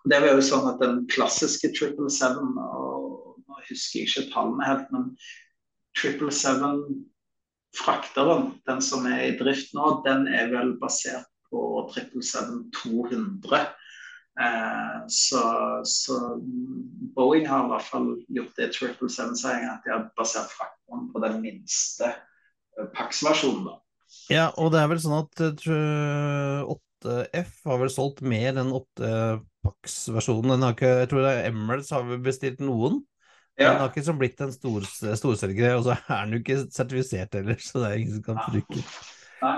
Og 0.02 0.12
det 0.12 0.20
var 0.22 0.34
jo 0.34 0.44
sånn 0.46 0.68
at 0.70 0.82
Den 0.82 1.02
klassiske 1.12 1.72
777, 1.74 2.42
og 2.64 3.38
nå 3.46 3.60
husker 3.68 4.00
jeg 4.00 4.10
ikke 4.10 4.28
tallene 4.34 4.68
helt, 4.68 4.90
men 4.94 5.08
777 6.00 7.11
frakteren, 7.76 8.52
den 8.68 8.82
som 8.84 9.06
er 9.08 9.22
i 9.30 9.36
drift 9.38 9.72
nå, 9.76 10.02
den 10.06 10.26
er 10.28 10.50
vel 10.52 10.74
basert 10.80 11.28
på 11.52 11.88
777-200. 11.92 13.72
Eh, 14.40 14.98
så, 15.12 15.42
så, 15.84 16.18
Boeing 17.16 17.44
har 17.48 17.66
i 17.66 17.72
hvert 17.72 17.88
fall 17.88 18.08
gjort 18.32 18.56
det 18.56 18.70
777-seieren 18.76 19.74
at 19.74 19.84
de 19.84 19.92
har 19.92 20.06
basert 20.16 20.52
frakteren 20.54 21.10
på 21.12 21.20
den 21.24 21.40
minste 21.44 22.08
eh, 22.08 22.88
Pax-versjonen. 22.96 23.76
Ja, 24.32 24.50
og 24.60 24.72
det 24.72 24.80
er 24.80 24.88
vel 24.92 25.00
sånn 25.00 25.20
at 25.22 25.40
8F 25.64 27.52
har 27.68 27.80
vel 27.80 27.92
solgt 27.92 28.20
mer 28.24 28.60
enn 28.60 28.72
8 28.76 29.40
Pax-versjonen. 29.64 30.64
Jeg 30.68 31.08
tror 31.08 31.24
det 31.24 31.32
er 31.32 31.48
Emirates 31.48 31.92
har 31.94 32.04
bestilt 32.24 32.60
noen. 32.64 33.02
Ja. 33.60 33.72
Den 33.72 33.82
har 33.82 33.90
ikke 33.90 34.04
som 34.06 34.20
blitt 34.20 34.40
en 34.40 34.52
stor, 34.54 34.86
storselger, 35.18 35.74
og 35.76 35.84
så 35.86 35.96
er 35.96 36.22
den 36.24 36.36
jo 36.36 36.40
ikke 36.40 36.62
sertifisert 36.72 37.34
heller, 37.36 37.58
så 37.60 37.82
det 37.82 37.90
er 37.90 37.98
ingen 38.00 38.16
som 38.16 38.30
kan 38.30 38.40
bruke 38.48 38.84
Nei, 39.42 39.56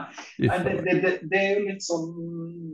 Nei 0.49 0.59
det, 0.65 0.73
det, 1.03 1.11
det, 1.29 1.39
er 1.39 1.59
jo 1.59 1.65
litt 1.67 1.85
sånn 1.85 2.07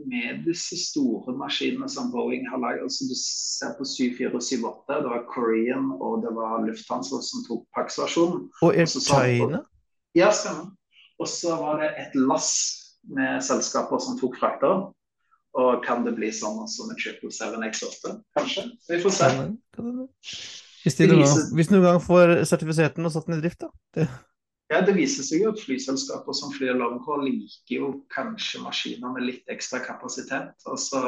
med 0.07 0.45
disse 0.45 0.77
store 0.79 1.33
maskinene 1.35 1.89
som 1.91 2.07
Boeing 2.13 2.45
har 2.47 2.61
laget. 2.63 2.85
Altså, 2.87 3.07
du 3.09 3.15
ser 3.19 3.73
på 3.75 3.87
7478, 3.87 5.01
det 5.03 5.11
var 5.11 5.25
Korean 5.31 5.89
og 5.97 6.21
det 6.23 6.31
var 6.37 6.63
Lufthansa 6.63 7.19
som 7.27 7.43
tok 7.49 7.65
Pax-versjonen. 7.75 8.47
Og 8.63 8.79
Air 8.79 8.87
China? 8.87 9.59
Ja, 10.15 10.31
stemmer. 10.35 10.71
Og 11.21 11.27
så 11.29 11.59
var 11.59 11.83
det 11.83 11.91
et 12.01 12.15
lass 12.17 12.53
med 13.11 13.43
selskaper 13.43 14.01
som 14.01 14.17
tok 14.19 14.39
frakter. 14.39 14.87
Og 15.59 15.83
kan 15.83 16.05
det 16.07 16.15
bli 16.15 16.31
sånn 16.31 16.61
også 16.63 16.87
med 16.87 16.99
777 17.03 17.59
X8? 17.67 18.17
Kanskje. 18.39 18.67
Vi 18.87 19.01
får 19.03 19.17
se. 19.19 19.31
Hvis, 20.81 20.97
de 20.97 21.07
viser... 21.13 21.73
noen 21.75 21.85
gang 21.85 22.01
får 22.01 22.39
sertifisert 22.49 22.97
den 22.97 23.05
og 23.05 23.13
satt 23.13 23.27
den 23.29 23.37
i 23.37 23.43
drift, 23.43 23.61
da. 23.61 23.69
Det... 23.95 24.07
Ja, 24.71 24.79
Det 24.87 24.95
viser 24.95 25.25
seg 25.27 25.43
jo 25.43 25.51
at 25.51 25.59
flyselskaper 25.59 26.35
som 26.37 26.53
flyr 26.55 26.77
Longcore 26.79 27.25
liker 27.27 27.75
jo 27.75 27.89
kanskje 28.13 28.61
maskiner 28.63 29.11
med 29.17 29.27
litt 29.27 29.51
ekstra 29.51 29.81
kapasitet. 29.83 30.53
Altså 30.63 31.01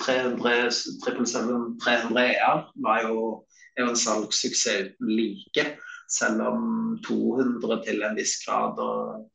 300, 0.00 0.70
777 0.72 1.76
300 1.84 2.24
ER 2.32 2.64
var 2.86 3.04
jo, 3.04 3.26
er 3.76 3.84
jo 3.84 3.92
en 3.92 4.00
salgssuksess 4.00 4.88
uten 4.88 5.12
like. 5.12 5.66
Selv 6.10 6.42
om 6.48 6.64
200 7.04 7.78
til 7.84 8.02
en 8.08 8.16
viss 8.16 8.38
grad 8.44 8.80
og 8.80 9.28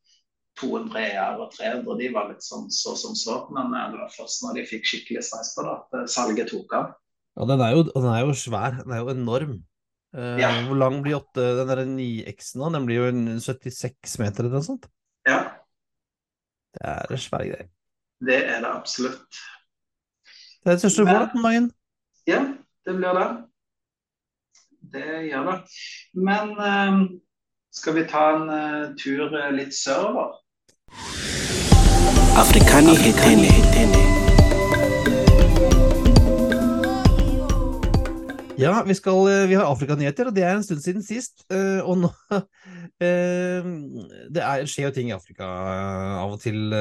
200 0.60 1.06
ER 1.14 1.40
og 1.46 1.54
300 1.54 2.02
de 2.02 2.10
var 2.14 2.34
litt 2.34 2.44
sånn 2.44 2.68
så 2.74 2.98
som 2.98 3.16
så. 3.18 3.44
Men 3.54 3.70
det 3.70 4.02
var 4.02 4.18
først 4.18 4.44
når 4.44 4.60
de 4.60 4.68
fikk 4.74 4.90
skikkelig 4.90 5.28
sveis 5.30 5.54
på 5.56 5.66
det, 5.68 5.78
at 5.78 6.14
salget 6.18 6.52
tok 6.52 6.74
av. 6.82 6.92
Ja, 7.38 7.46
den 7.54 7.62
er, 7.64 7.78
jo, 7.78 7.86
den 7.94 8.10
er 8.12 8.26
jo 8.26 8.34
svær. 8.36 8.82
Den 8.82 8.98
er 8.98 9.06
jo 9.06 9.14
enorm. 9.14 9.60
Uh, 10.18 10.40
ja. 10.42 10.50
Hvor 10.66 10.76
lang 10.76 11.02
blir 11.06 11.20
8, 11.20 11.44
den 11.60 11.70
der 11.70 11.84
9X-en? 11.86 12.74
Den 12.74 12.86
blir 12.86 13.04
jo 13.04 13.40
76 13.46 14.18
meter 14.20 14.46
eller 14.46 14.58
noe 14.58 14.66
sånt? 14.66 14.90
Ja. 15.28 15.44
Det 16.74 17.16
er 17.16 17.22
svære 17.22 17.52
greier. 17.52 17.70
Det 18.26 18.40
er 18.46 18.60
det 18.66 18.72
absolutt. 18.72 19.40
Det 20.60 20.68
er 20.68 20.78
det 20.78 20.82
største 20.84 21.06
målet 21.08 21.38
om 21.38 21.46
dagen. 21.46 21.72
Ja, 22.28 22.42
det 22.86 22.96
blir 22.98 23.20
det. 23.20 23.30
Det 24.94 25.08
gjør 25.30 25.52
det. 25.52 25.58
Men 26.14 26.54
uh, 26.58 27.02
skal 27.72 27.96
vi 27.96 28.06
ta 28.10 28.30
en 28.36 28.50
uh, 28.50 28.96
tur 28.98 29.38
litt 29.56 29.76
sørover? 29.78 30.40
Afrikani 32.40 32.96
hetene, 32.98 33.52
hetene. 33.58 34.19
Ja, 38.60 38.84
vi, 38.84 38.94
skal, 38.98 39.28
eh, 39.32 39.48
vi 39.48 39.56
har 39.56 39.70
Afrikanyheter, 39.72 40.28
og 40.28 40.36
det 40.36 40.44
er 40.44 40.58
en 40.58 40.66
stund 40.66 40.82
siden 40.84 41.04
sist. 41.06 41.46
Eh, 41.54 41.80
og 41.80 42.02
nå 42.02 42.10
eh, 43.06 43.70
Det 44.28 44.44
er, 44.44 44.66
skjer 44.68 44.90
jo 44.90 44.96
ting 44.98 45.12
i 45.12 45.16
Afrika 45.16 45.48
av 46.20 46.34
og 46.36 46.42
til, 46.44 46.74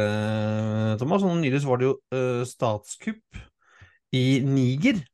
Thomas. 0.98 1.22
Og 1.22 1.38
nylig 1.38 1.62
var 1.68 1.80
det 1.80 1.90
jo 1.90 1.94
statskupp 2.48 3.42
i 4.16 4.24
Niger. 4.42 5.04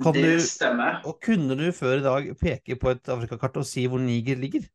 Kan 0.00 0.14
det 0.14 0.38
stemmer. 0.46 1.00
og 1.04 1.16
kunne 1.18 1.56
du 1.58 1.72
før 1.74 1.98
i 1.98 2.04
dag 2.04 2.28
peke 2.38 2.76
på 2.78 2.92
et 2.92 3.08
afrikakart 3.10 3.58
og 3.58 3.66
si 3.66 3.88
hvor 3.90 3.98
Niger 3.98 4.38
ligger? 4.38 4.68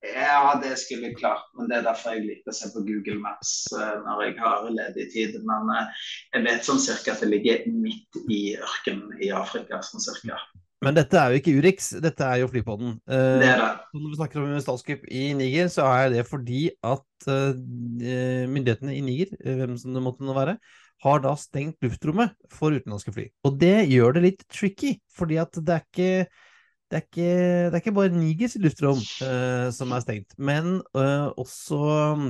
Ja, 0.00 0.54
det 0.62 0.78
skulle 0.80 1.10
jeg 1.10 1.18
klart. 1.18 1.44
Men 1.56 1.68
det 1.68 1.80
er 1.80 1.84
derfor 1.90 2.16
jeg 2.16 2.24
liker 2.24 2.52
å 2.52 2.56
se 2.56 2.70
på 2.72 2.82
Google 2.86 3.18
Maps 3.20 3.52
uh, 3.76 4.00
når 4.06 4.24
jeg 4.24 4.38
har 4.40 4.70
ledig 4.72 5.06
tid. 5.12 5.36
Men 5.44 5.68
uh, 5.68 6.08
jeg 6.32 6.46
vet 6.46 6.64
sånn 6.64 6.80
cirka 6.80 7.12
at 7.12 7.20
det 7.24 7.28
ligger 7.28 7.68
midt 7.68 8.20
i 8.32 8.40
ørkenen 8.56 9.20
i 9.20 9.30
Afrika. 9.36 9.82
sånn 9.84 10.04
cirka. 10.04 10.40
Men 10.80 10.96
dette 10.96 11.20
er 11.20 11.34
jo 11.34 11.40
ikke 11.42 11.52
Urix, 11.60 11.90
dette 12.00 12.24
er 12.24 12.40
jo 12.40 12.48
Flypodden. 12.48 12.96
Uh, 13.04 13.36
det 13.42 13.50
er 13.52 13.60
det. 13.60 13.70
Når 13.92 14.06
vi 14.08 14.20
snakker 14.22 14.40
om 14.40 14.54
statskupp 14.64 15.04
i 15.12 15.24
Niger, 15.36 15.68
så 15.72 15.88
er 15.92 16.14
det 16.14 16.28
fordi 16.28 16.70
at 16.80 17.28
myndighetene 17.28 18.94
i 18.96 19.02
Niger, 19.04 19.34
hvem 19.44 19.76
som 19.76 19.92
det 19.92 20.00
måtte 20.00 20.24
nå 20.24 20.32
være, 20.32 20.56
har 21.04 21.20
da 21.20 21.34
stengt 21.36 21.84
luftrommet 21.84 22.32
for 22.52 22.72
utenlandske 22.72 23.12
fly. 23.12 23.26
Og 23.44 23.60
det 23.60 23.90
gjør 23.92 24.16
det 24.16 24.24
litt 24.24 24.46
tricky, 24.48 24.94
fordi 25.12 25.36
at 25.40 25.60
det 25.60 25.76
er 25.76 25.84
ikke 25.84 26.48
det 26.90 26.98
er 26.98 27.04
ikke, 27.06 27.34
det 27.70 27.74
er 27.76 27.82
ikke 27.84 27.94
bare 27.94 28.14
Nigers 28.14 28.56
luftrom 28.58 28.98
uh, 28.98 29.68
som 29.70 29.92
er 29.94 30.02
stengt, 30.02 30.34
men 30.38 30.80
uh, 30.98 31.30
også 31.38 31.78
um, 31.78 32.24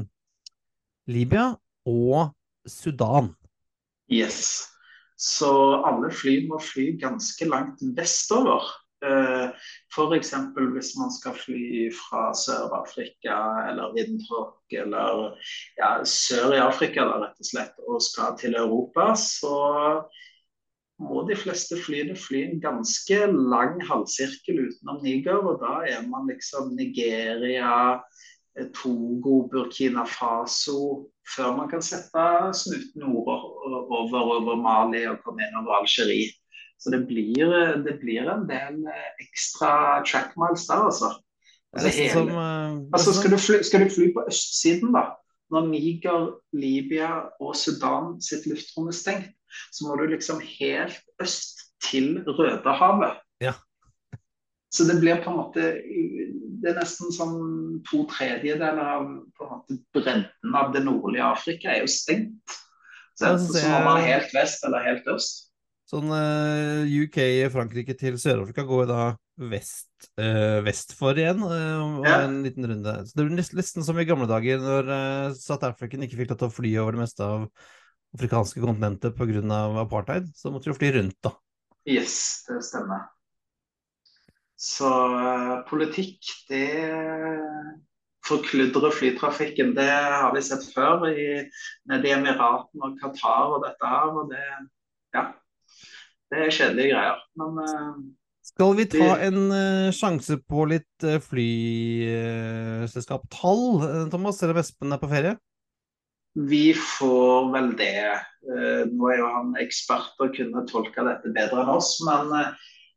Libya 1.08 1.54
og 1.88 2.34
Sudan. 2.68 3.32
Yes. 4.12 4.68
Så 5.16 5.48
alle 5.88 6.12
fly 6.12 6.42
må 6.48 6.60
fly 6.60 6.92
ganske 7.00 7.48
langt 7.48 7.80
vestover. 7.96 8.68
Uh, 9.00 9.48
F.eks. 9.94 10.34
hvis 10.74 10.90
man 11.00 11.12
skal 11.12 11.36
fly 11.40 11.88
fra 11.96 12.34
Sør-Afrika 12.36 13.36
eller 13.70 13.94
Windhoek 13.96 14.76
eller 14.76 15.38
ja, 15.80 15.94
sør 16.04 16.52
i 16.52 16.60
Afrika 16.60 17.06
da, 17.08 17.16
rett 17.22 17.40
og 17.40 17.48
slett, 17.48 17.80
og 17.88 18.04
skal 18.04 18.36
til 18.40 18.58
Europa, 18.60 19.14
så 19.16 19.56
må 21.00 21.22
de 21.28 21.36
fleste 21.38 21.78
flyene 21.80 22.16
fly 22.18 22.42
en 22.44 22.60
ganske 22.62 23.20
lang 23.32 23.78
halvsirkel 23.88 24.66
utenom 24.66 25.00
Niger. 25.04 25.40
Og 25.40 25.62
da 25.62 25.80
er 25.88 26.04
man 26.08 26.28
liksom 26.30 26.74
Nigeria, 26.76 28.00
eh, 28.58 28.68
Togo, 28.76 29.46
Burkina 29.52 30.04
Faso 30.04 31.08
Før 31.30 31.52
man 31.54 31.68
kan 31.70 31.82
sette 31.84 32.22
snuten 32.58 33.04
nordover 33.04 34.30
over 34.34 34.56
Mali 34.58 35.04
og 35.06 35.20
komme 35.22 35.44
inn 35.44 35.58
over 35.60 35.76
Algerie. 35.78 36.32
Så 36.80 36.90
det 36.90 37.04
blir, 37.06 37.52
det 37.84 37.98
blir, 38.00 38.26
en 38.32 38.46
del 38.48 38.80
eh, 38.88 39.10
ekstra 39.22 40.00
track 40.08 40.32
miles 40.40 40.64
der, 40.66 40.88
altså. 40.88 41.12
Altså, 41.76 41.90
hele, 41.94 42.10
som, 42.10 42.28
uh, 42.34 42.80
altså 42.96 43.12
skal, 43.14 43.30
du 43.30 43.38
fly, 43.38 43.60
skal, 43.62 43.84
du 43.84 43.92
fly, 43.94 44.08
på 44.16 44.24
østsiden, 44.26 44.90
da? 44.96 45.04
Når 45.54 45.68
Niger, 45.68 46.24
Libya 46.56 47.10
og 47.38 47.54
Sudan 47.56 48.16
sitt 48.22 48.48
luftrom 48.50 48.88
er 48.90 48.96
stengt, 48.96 49.30
så 49.70 49.88
må 49.88 49.98
du 49.98 50.06
liksom 50.10 50.40
helt 50.44 51.00
øst 51.22 51.66
til 51.84 52.20
Rødehavet. 52.26 53.20
Ja. 53.42 53.54
Så 54.70 54.86
det 54.86 55.00
blir 55.02 55.18
på 55.24 55.32
en 55.32 55.38
måte 55.40 55.62
Det 56.60 56.68
er 56.70 56.76
nesten 56.76 57.10
sånn 57.10 57.38
to 57.88 58.04
tredjedeler 58.12 58.78
av 58.84 59.06
på 59.34 59.46
en 59.46 59.54
måte 59.54 59.78
bredden 59.96 60.56
av 60.56 60.74
det 60.74 60.84
nordlige 60.84 61.24
Afrika 61.24 61.72
er 61.72 61.86
jo 61.86 61.90
stengt. 61.90 62.58
Så 63.16 63.32
enten 63.32 63.48
så 63.48 63.64
må 63.72 63.80
man 63.88 64.04
helt 64.04 64.34
vest 64.36 64.66
eller 64.68 64.84
helt 64.84 65.08
øst. 65.10 65.48
Sånn 65.90 66.12
eh, 66.14 66.92
UK, 67.02 67.18
Frankrike 67.50 67.96
til 67.98 68.20
Sør-Afrika 68.20 68.62
går 68.68 68.86
da 68.92 69.00
vest, 69.50 69.88
uh, 70.20 70.60
vest 70.62 70.92
for 70.98 71.18
igjen, 71.18 71.40
uh, 71.42 71.96
og 71.98 72.06
ja. 72.06 72.20
en 72.26 72.40
liten 72.44 72.66
runde. 72.68 72.92
Så 73.08 73.16
Det 73.16 73.24
blir 73.24 73.36
nesten, 73.38 73.58
nesten 73.58 73.86
som 73.86 73.98
i 73.98 74.06
gamle 74.06 74.28
dager, 74.30 74.60
når 74.60 74.90
uh, 74.92 75.36
South 75.38 75.66
African 75.66 76.04
ikke 76.04 76.20
fikk 76.20 76.34
lov 76.34 76.40
til 76.42 76.50
å 76.50 76.54
fly 76.54 76.72
over 76.82 76.96
det 76.96 77.02
meste 77.02 77.26
av 77.26 77.46
afrikanske 78.16 78.60
kontinentet 78.62 79.16
pga. 79.16 79.40
apartheid, 79.84 80.24
så 80.36 80.50
måtte 80.50 80.70
de 80.70 80.78
fly 80.78 80.88
rundt, 80.98 81.18
da. 81.22 81.30
Yes, 81.88 82.44
det 82.48 82.64
stemmer. 82.66 83.00
Så 84.60 84.90
uh, 84.90 85.64
politikk, 85.70 86.20
det 86.50 86.70
forkludrer 88.28 88.90
flytrafikken. 88.92 89.74
Det 89.76 89.90
har 89.90 90.34
vi 90.34 90.42
sett 90.44 90.74
før 90.74 91.08
i, 91.08 91.50
nede 91.88 92.08
i 92.08 92.12
Emiratene 92.12 92.86
og 92.86 92.98
Qatar 93.00 93.46
og 93.56 93.64
dette 93.64 93.86
her. 93.88 94.08
Og 94.20 94.24
det, 94.32 94.46
ja, 95.16 95.24
det 96.30 96.38
er 96.44 96.50
kjedelige 96.54 96.90
greier. 96.92 97.18
Men 97.40 97.50
uh, 97.64 97.94
skal 98.50 98.70
vi 98.78 98.84
ta 98.92 99.08
en 99.24 99.40
uh, 99.48 99.94
sjanse 99.94 100.34
på 100.44 100.58
litt 100.70 100.98
uh, 101.06 101.20
flyselskaptall, 101.24 103.64
Thomas? 104.12 104.42
Eller 104.42 104.54
om 104.56 104.62
Espen 104.64 104.92
er 104.92 105.00
på 105.00 105.12
ferie? 105.12 105.34
Vi 106.34 106.74
får 106.74 107.52
vel 107.52 107.72
det. 107.78 108.20
nå 108.94 109.08
er 109.10 109.18
jo 109.18 109.30
han 109.34 109.56
ekspert 109.60 110.20
og 110.22 110.36
kunne 110.36 110.66
tolke 110.70 111.04
dette 111.06 111.32
bedre 111.34 111.64
enn 111.64 111.72
oss. 111.74 111.96
Men 112.06 112.30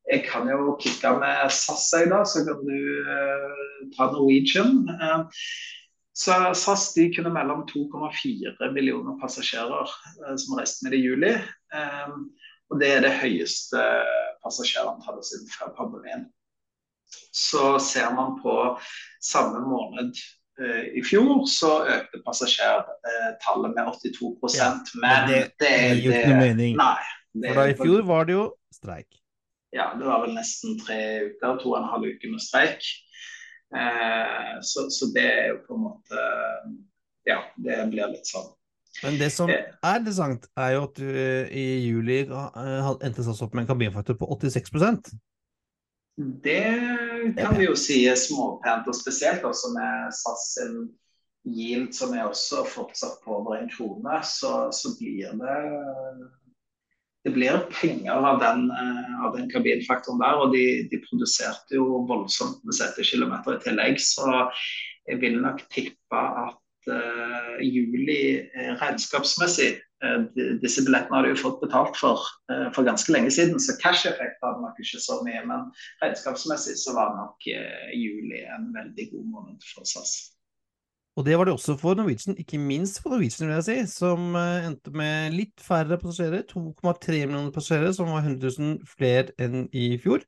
jeg 0.06 0.26
kan 0.28 0.50
jo 0.52 0.76
kicke 0.82 1.15
med 1.17 1.50
SAS, 1.52 1.88
jeg 1.96 2.12
da, 2.12 2.22
så 2.28 2.43
kan 2.46 2.62
du 2.67 3.89
ta 3.96 4.12
Norwegian. 4.12 4.86
Så 6.13 6.38
SAS 6.54 6.91
de 6.93 7.08
kunne 7.15 7.34
melde 7.34 7.58
om 7.58 7.65
2,4 7.72 8.69
millioner 8.76 9.17
passasjerer 9.22 9.96
som 10.38 10.60
reiste 10.60 10.86
med 10.86 10.93
det 10.93 11.02
i 11.02 11.08
juli. 11.08 11.34
Og 12.69 12.80
det 12.82 12.91
er 12.93 13.04
det 13.06 13.17
høyeste 13.24 13.82
passasjerantallet 14.46 15.26
siden 15.26 15.50
før 15.56 15.74
pandemien. 15.80 16.30
Så 17.34 17.80
ser 17.82 18.13
man 18.13 18.38
på 18.41 18.54
samme 19.22 19.62
måned 19.65 20.13
i 20.61 21.01
fjor, 21.01 21.47
så 21.49 21.71
økte 21.89 22.19
passasjertallet 22.21 23.71
med 23.73 23.87
82 23.89 24.53
ja, 24.53 24.67
Men 25.01 25.25
det, 25.31 25.39
det, 25.57 25.69
det 25.71 25.95
gir 25.97 26.13
ikke 26.13 26.29
noe 26.29 26.43
mening. 26.43 26.75
Nei, 26.77 27.47
For 27.47 27.57
da 27.57 27.65
i 27.71 27.77
fjor 27.79 28.05
var 28.05 28.29
det 28.29 28.35
jo 28.35 28.43
streik. 28.73 29.09
Ja, 29.73 29.89
det 29.97 30.05
var 30.05 30.21
vel 30.21 30.35
nesten 30.37 30.77
tre 30.83 30.99
uker, 31.31 31.57
to 31.61 31.73
og 31.73 31.79
en 31.79 31.89
halv 31.89 32.11
uke 32.13 32.29
med 32.29 32.43
streik. 32.43 32.85
Eh, 33.73 34.51
så, 34.61 34.85
så 34.93 35.09
det 35.15 35.25
er 35.25 35.47
jo 35.53 35.61
på 35.65 35.77
en 35.77 35.87
måte 35.87 36.25
Ja, 37.25 37.39
det 37.57 37.79
blir 37.89 38.11
litt 38.11 38.29
sånn. 38.29 38.51
Men 39.01 39.17
det 39.17 39.31
som 39.33 39.49
er 39.49 39.95
interessant, 39.97 40.45
er 40.59 40.75
jo 40.75 40.83
at 40.85 40.99
du 40.99 41.07
eh, 41.09 41.49
i 41.49 41.65
juli 41.87 42.19
eh, 42.27 42.89
endte 43.01 43.25
SAS 43.25 43.41
opp 43.41 43.55
med 43.55 43.63
en 43.63 43.71
kabinfaktor 43.71 44.19
på 44.19 44.27
86 44.35 44.69
Det 46.17 47.34
kan 47.39 47.56
vi 47.58 47.65
jo 47.65 47.78
si 47.80 48.04
er 48.06 48.19
småpent, 48.19 48.88
og 48.89 48.97
spesielt 48.97 49.45
også 49.47 49.71
med 49.73 50.13
SAS 50.13 50.45
sin 50.54 50.78
yield, 51.43 51.89
som 51.97 52.13
er 52.13 52.28
også 52.28 52.63
fortsatt 52.69 53.19
på 53.23 53.39
over 53.39 53.58
en 53.58 53.71
krone, 53.71 54.19
så, 54.28 54.69
så 54.71 54.93
blir 54.99 55.34
det 55.41 55.58
det 57.23 57.32
blir 57.32 57.62
penger 57.71 58.19
av 58.19 58.41
den, 58.41 58.65
eh, 58.71 59.12
av 59.23 59.38
den 59.38 59.47
kabinfaktoren 59.52 60.19
der. 60.19 60.41
Og 60.43 60.56
de, 60.56 60.65
de, 60.91 60.99
produserte 61.06 61.78
jo 61.78 62.04
voldsomt 62.10 62.60
med 62.67 62.76
setekilometer 62.76 63.56
i 63.56 63.63
tillegg, 63.63 64.02
så 64.04 64.49
jeg 65.08 65.21
vil 65.21 65.39
nok 65.43 65.62
tippe 65.71 66.19
at 66.19 66.91
uh, 66.91 67.56
juli 67.63 68.43
uh, 68.43 68.73
regnskapsmessig. 68.80 69.78
Uh, 70.03 70.25
disse 70.59 70.83
billettene 70.83 71.15
hadde 71.19 71.31
jo 71.31 71.39
fått 71.39 71.61
betalt 71.63 71.97
for 71.99 72.21
for 72.75 72.85
ganske 72.85 73.09
lenge 73.13 73.31
siden, 73.33 73.57
så 73.61 73.73
cash-effekt 73.81 74.43
hadde 74.43 74.61
nok 74.61 74.77
ikke 74.83 74.99
så 75.01 75.15
mye. 75.25 75.41
Men 75.49 75.69
regnskapsmessig 76.03 76.75
så 76.81 76.93
var 76.97 77.15
nok 77.17 77.47
juli 77.47 78.43
en 78.43 78.67
veldig 78.75 79.07
god 79.13 79.25
måned 79.31 79.65
for 79.71 79.87
SAS. 79.87 80.13
Og 81.17 81.25
det 81.27 81.37
var 81.37 81.45
det 81.45 81.53
også 81.53 81.75
for 81.77 81.97
Norwegian, 81.97 82.37
ikke 82.41 82.57
minst 82.57 82.99
for 83.01 83.13
Norwegian, 83.13 83.47
vil 83.47 83.55
jeg 83.59 83.65
si, 83.67 83.77
som 83.93 84.35
endte 84.35 84.93
med 84.97 85.35
litt 85.37 85.61
færre 85.61 85.97
passasjerer. 86.01 86.45
2,3 86.49 87.19
millioner 87.27 87.53
passasjerer, 87.53 87.93
som 87.93 88.09
var 88.09 88.25
100 88.25 88.53
000 88.57 88.79
flere 88.89 89.33
enn 89.41 89.67
i 89.69 89.93
fjor. 90.01 90.25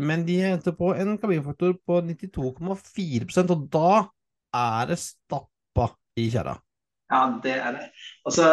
Men 0.00 0.26
de 0.28 0.40
endte 0.44 0.74
på 0.76 0.90
en 0.92 1.16
kabinfaktor 1.20 1.76
på 1.88 2.00
92,4% 2.04 3.54
og 3.54 3.68
da 3.72 3.92
er 4.54 4.90
det 4.92 5.00
stappa 5.00 5.90
i 6.20 6.28
kjerra. 6.32 6.58
Ja, 7.14 7.38
det 7.44 7.52
er 7.52 7.72
det. 7.76 7.84
Altså, 8.26 8.44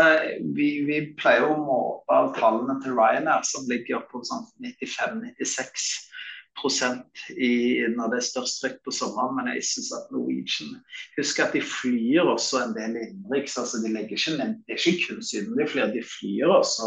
vi, 0.54 0.68
vi 0.86 1.00
pleier 1.18 1.48
å 1.50 1.56
måle 1.58 2.30
tallene 2.38 2.78
til 2.84 2.94
Ryanair, 2.94 3.42
som 3.48 3.66
ligger 3.70 4.00
på 4.12 4.22
sånn 4.28 4.46
95-96% 4.62 7.02
i, 7.42 7.82
når 7.96 8.08
det 8.12 8.18
er 8.20 8.28
størst 8.28 8.62
trykk 8.62 8.80
på 8.86 8.92
sommeren, 8.94 9.36
men 9.40 9.50
jeg 9.56 9.66
syns 9.66 9.90
at 9.98 10.12
Norwegian 10.14 10.72
Husk 11.16 11.36
at 11.42 11.54
de 11.58 11.62
flyr 11.66 12.24
også 12.30 12.56
en 12.62 12.78
del 12.78 12.94
innenriks. 13.02 13.58
Altså, 13.58 13.76
de 13.82 13.90
legger 13.96 14.16
ikke 14.20 14.38
det 14.38 14.46
er 14.76 14.78
ikke 14.78 15.02
kun 15.08 15.22
Syden 15.26 15.58
de 15.58 15.66
flyr, 15.72 15.90
de 15.96 16.04
flyr 16.06 16.48
også 16.60 16.86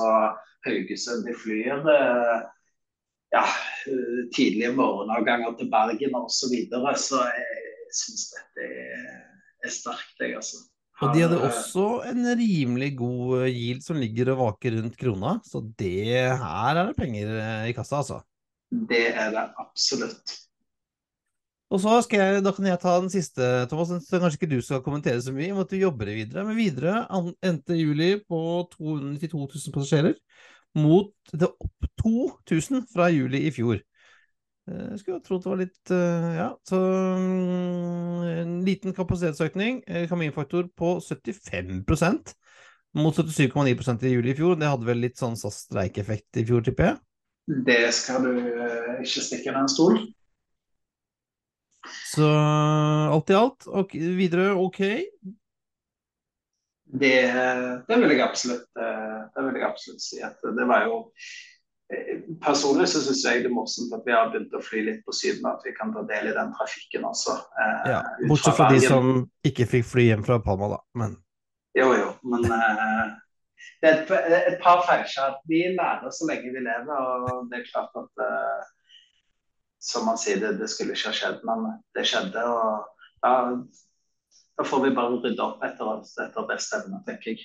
Haugesund. 0.68 1.26
De 1.26 1.34
flyr 1.42 1.78
eh, 1.90 2.38
ja, 3.34 3.44
tidlige 4.36 4.76
morgenavganger 4.78 5.50
til 5.58 5.68
Bergen 5.74 6.14
osv. 6.20 6.30
Så, 6.38 6.44
videre. 6.54 6.90
så 7.08 7.18
jeg, 7.34 7.46
syns 7.98 8.24
dette 8.36 8.62
er, 8.70 9.70
sterkt, 9.74 10.14
jeg, 10.20 10.30
altså. 10.38 10.56
Og 11.02 11.10
de 11.10 11.24
hadde 11.24 11.40
også 11.42 11.86
en 12.06 12.22
rimelig 12.38 12.92
god 13.00 13.48
yield 13.48 13.82
som 13.82 13.98
ligger 13.98 14.30
og 14.34 14.40
vaker 14.44 14.76
rundt 14.78 14.94
krona, 15.00 15.34
så 15.42 15.64
det 15.78 16.14
her 16.38 16.78
er 16.78 16.90
det 16.90 16.96
penger 16.98 17.32
eh, 17.34 17.68
i 17.72 17.74
kassa, 17.74 17.98
altså. 18.02 18.20
Det 18.70 19.08
er 19.10 19.32
det 19.34 19.48
absolutt. 19.58 20.36
Og 21.74 21.80
så 21.82 21.96
skal 22.04 22.20
jeg, 22.20 22.42
da 22.46 22.52
kan 22.54 22.66
jeg 22.68 22.78
ta 22.82 22.92
den 23.00 23.10
siste, 23.10 23.46
Thomas. 23.70 23.90
Så 24.06 24.20
kanskje 24.22 24.38
ikke 24.38 24.50
du 24.52 24.60
skal 24.62 24.82
kommentere 24.84 25.22
så 25.22 25.32
mye, 25.34 25.50
men 25.50 25.64
at 25.64 25.72
du 25.72 25.80
jobber 25.80 26.12
videre. 26.14 26.44
Men 26.46 26.58
videre 26.58 27.00
endte 27.42 27.78
juli 27.78 28.12
på 28.28 28.38
292 28.76 29.40
000 29.40 29.74
passasjerer, 29.74 30.14
mot 30.78 31.10
det 31.32 31.50
opp 31.50 31.88
2000 32.04 32.86
fra 32.92 33.08
juli 33.10 33.46
i 33.48 33.52
fjor. 33.54 33.82
Jeg 34.64 34.80
eh, 34.80 34.96
skulle 34.96 35.18
jo 35.18 35.24
trodd 35.26 35.42
det 35.44 35.50
var 35.50 35.60
litt 35.60 35.90
eh, 35.92 36.28
Ja, 36.38 36.48
så 36.64 36.78
mm, 37.20 38.22
en 38.30 38.54
liten 38.64 38.96
kapasitetsøkning. 38.96 39.82
Eh, 39.84 40.06
kaminfaktor 40.08 40.70
på 40.72 40.96
75% 41.04 42.32
mot 42.96 43.18
77,9% 43.18 44.06
i 44.08 44.14
juli 44.14 44.32
i 44.32 44.38
fjor. 44.38 44.56
Det 44.56 44.70
hadde 44.70 44.88
vel 44.88 45.02
litt 45.04 45.20
sånn 45.20 45.36
SAS-streikeffekt 45.36 46.40
i 46.40 46.46
fjor, 46.48 46.64
tipper 46.64 46.88
jeg? 46.88 47.00
Det 47.66 47.80
skal 47.92 48.24
du 48.24 48.32
ikke 49.04 49.24
stikke 49.26 49.52
under 49.52 49.66
en 49.66 49.72
stol. 49.72 49.98
Så 52.08 52.24
alt 52.24 53.28
i 53.28 53.36
alt, 53.36 53.66
og 53.68 53.92
videre 53.92 54.54
OK? 54.56 54.80
Det, 56.94 57.16
det, 57.84 57.98
vil 57.98 58.14
jeg 58.14 58.22
absolutt, 58.24 58.70
det 58.72 59.44
vil 59.44 59.58
jeg 59.58 59.66
absolutt 59.68 60.06
si. 60.06 60.22
at 60.24 60.40
Det 60.40 60.68
var 60.70 60.86
jo 60.88 61.02
Personlig 62.44 62.86
så 62.92 63.02
syns 63.04 63.24
jeg 63.26 63.42
det 63.44 63.50
er 63.50 63.54
morsomt 63.54 63.92
at 63.96 64.06
vi 64.06 64.14
har 64.14 64.30
begynt 64.32 64.54
å 64.56 64.62
fly 64.64 64.84
litt 64.86 65.02
på 65.06 65.12
Syden, 65.16 65.44
at 65.50 65.64
vi 65.66 65.74
kan 65.76 65.92
ta 65.94 66.04
del 66.08 66.30
i 66.30 66.36
den 66.36 66.52
trafikken 66.56 67.04
også. 67.08 67.36
Eh, 67.60 67.90
ja, 67.92 68.00
bortsett 68.28 68.56
fra, 68.56 68.68
fra 68.68 68.72
de 68.72 68.80
som 68.84 69.10
ikke 69.46 69.66
fikk 69.70 69.86
fly 69.90 70.08
hjem 70.10 70.24
fra 70.26 70.40
Palma, 70.44 70.70
da. 70.76 70.80
Men... 71.00 71.18
Jo, 71.74 71.90
jo, 71.98 72.10
men 72.30 72.46
eh, 72.54 73.14
det 73.82 73.90
er 73.90 73.98
et, 74.02 74.12
et 74.54 74.60
par 74.62 74.84
feilskjær. 74.88 75.40
Vi 75.50 75.64
lærer 75.74 76.12
så 76.14 76.28
lenge 76.30 76.52
vi 76.54 76.62
lever, 76.64 76.94
og 77.30 77.50
det 77.50 77.60
er 77.60 77.68
klart 77.70 77.98
at 78.00 78.24
eh, 78.26 78.70
Som 79.84 80.06
man 80.08 80.16
sier, 80.16 80.38
det, 80.40 80.54
det, 80.62 80.70
skulle 80.72 80.94
ikke 80.96 81.10
ha 81.10 81.16
skjedd, 81.18 81.42
men 81.44 81.66
det 81.96 82.06
skjedde. 82.08 82.40
og 82.40 82.86
ja, 83.20 83.34
Da 84.56 84.64
får 84.64 84.86
vi 84.86 84.94
bare 84.96 85.18
rydde 85.18 85.44
opp 85.44 85.64
etter, 85.66 86.00
etter 86.24 86.48
beste 86.48 86.80
evne, 86.80 87.02
tenker 87.04 87.34
jeg. 87.34 87.44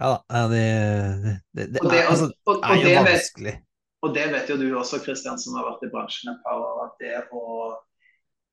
Ja 0.00 0.08
da, 0.14 0.46
det, 0.48 0.64
det, 1.52 1.66
det, 1.74 1.82
det, 1.84 2.00
altså, 2.08 2.30
og, 2.48 2.56
og, 2.56 2.72
er 2.72 2.80
jo 2.80 3.04
vanskelig. 3.06 3.52
Vet, 3.52 3.68
og 4.02 4.14
det 4.16 4.26
vet 4.32 4.50
jo 4.50 4.56
du 4.58 4.66
også, 4.78 4.98
Kristian, 5.04 5.38
som 5.38 5.58
har 5.58 5.68
vært 5.68 5.84
i 5.86 5.90
bransjen 5.92 6.32
et 6.32 6.40
par 6.46 6.58
år, 6.58 6.86
at 6.88 7.02
det 7.02 7.18
å 7.30 7.42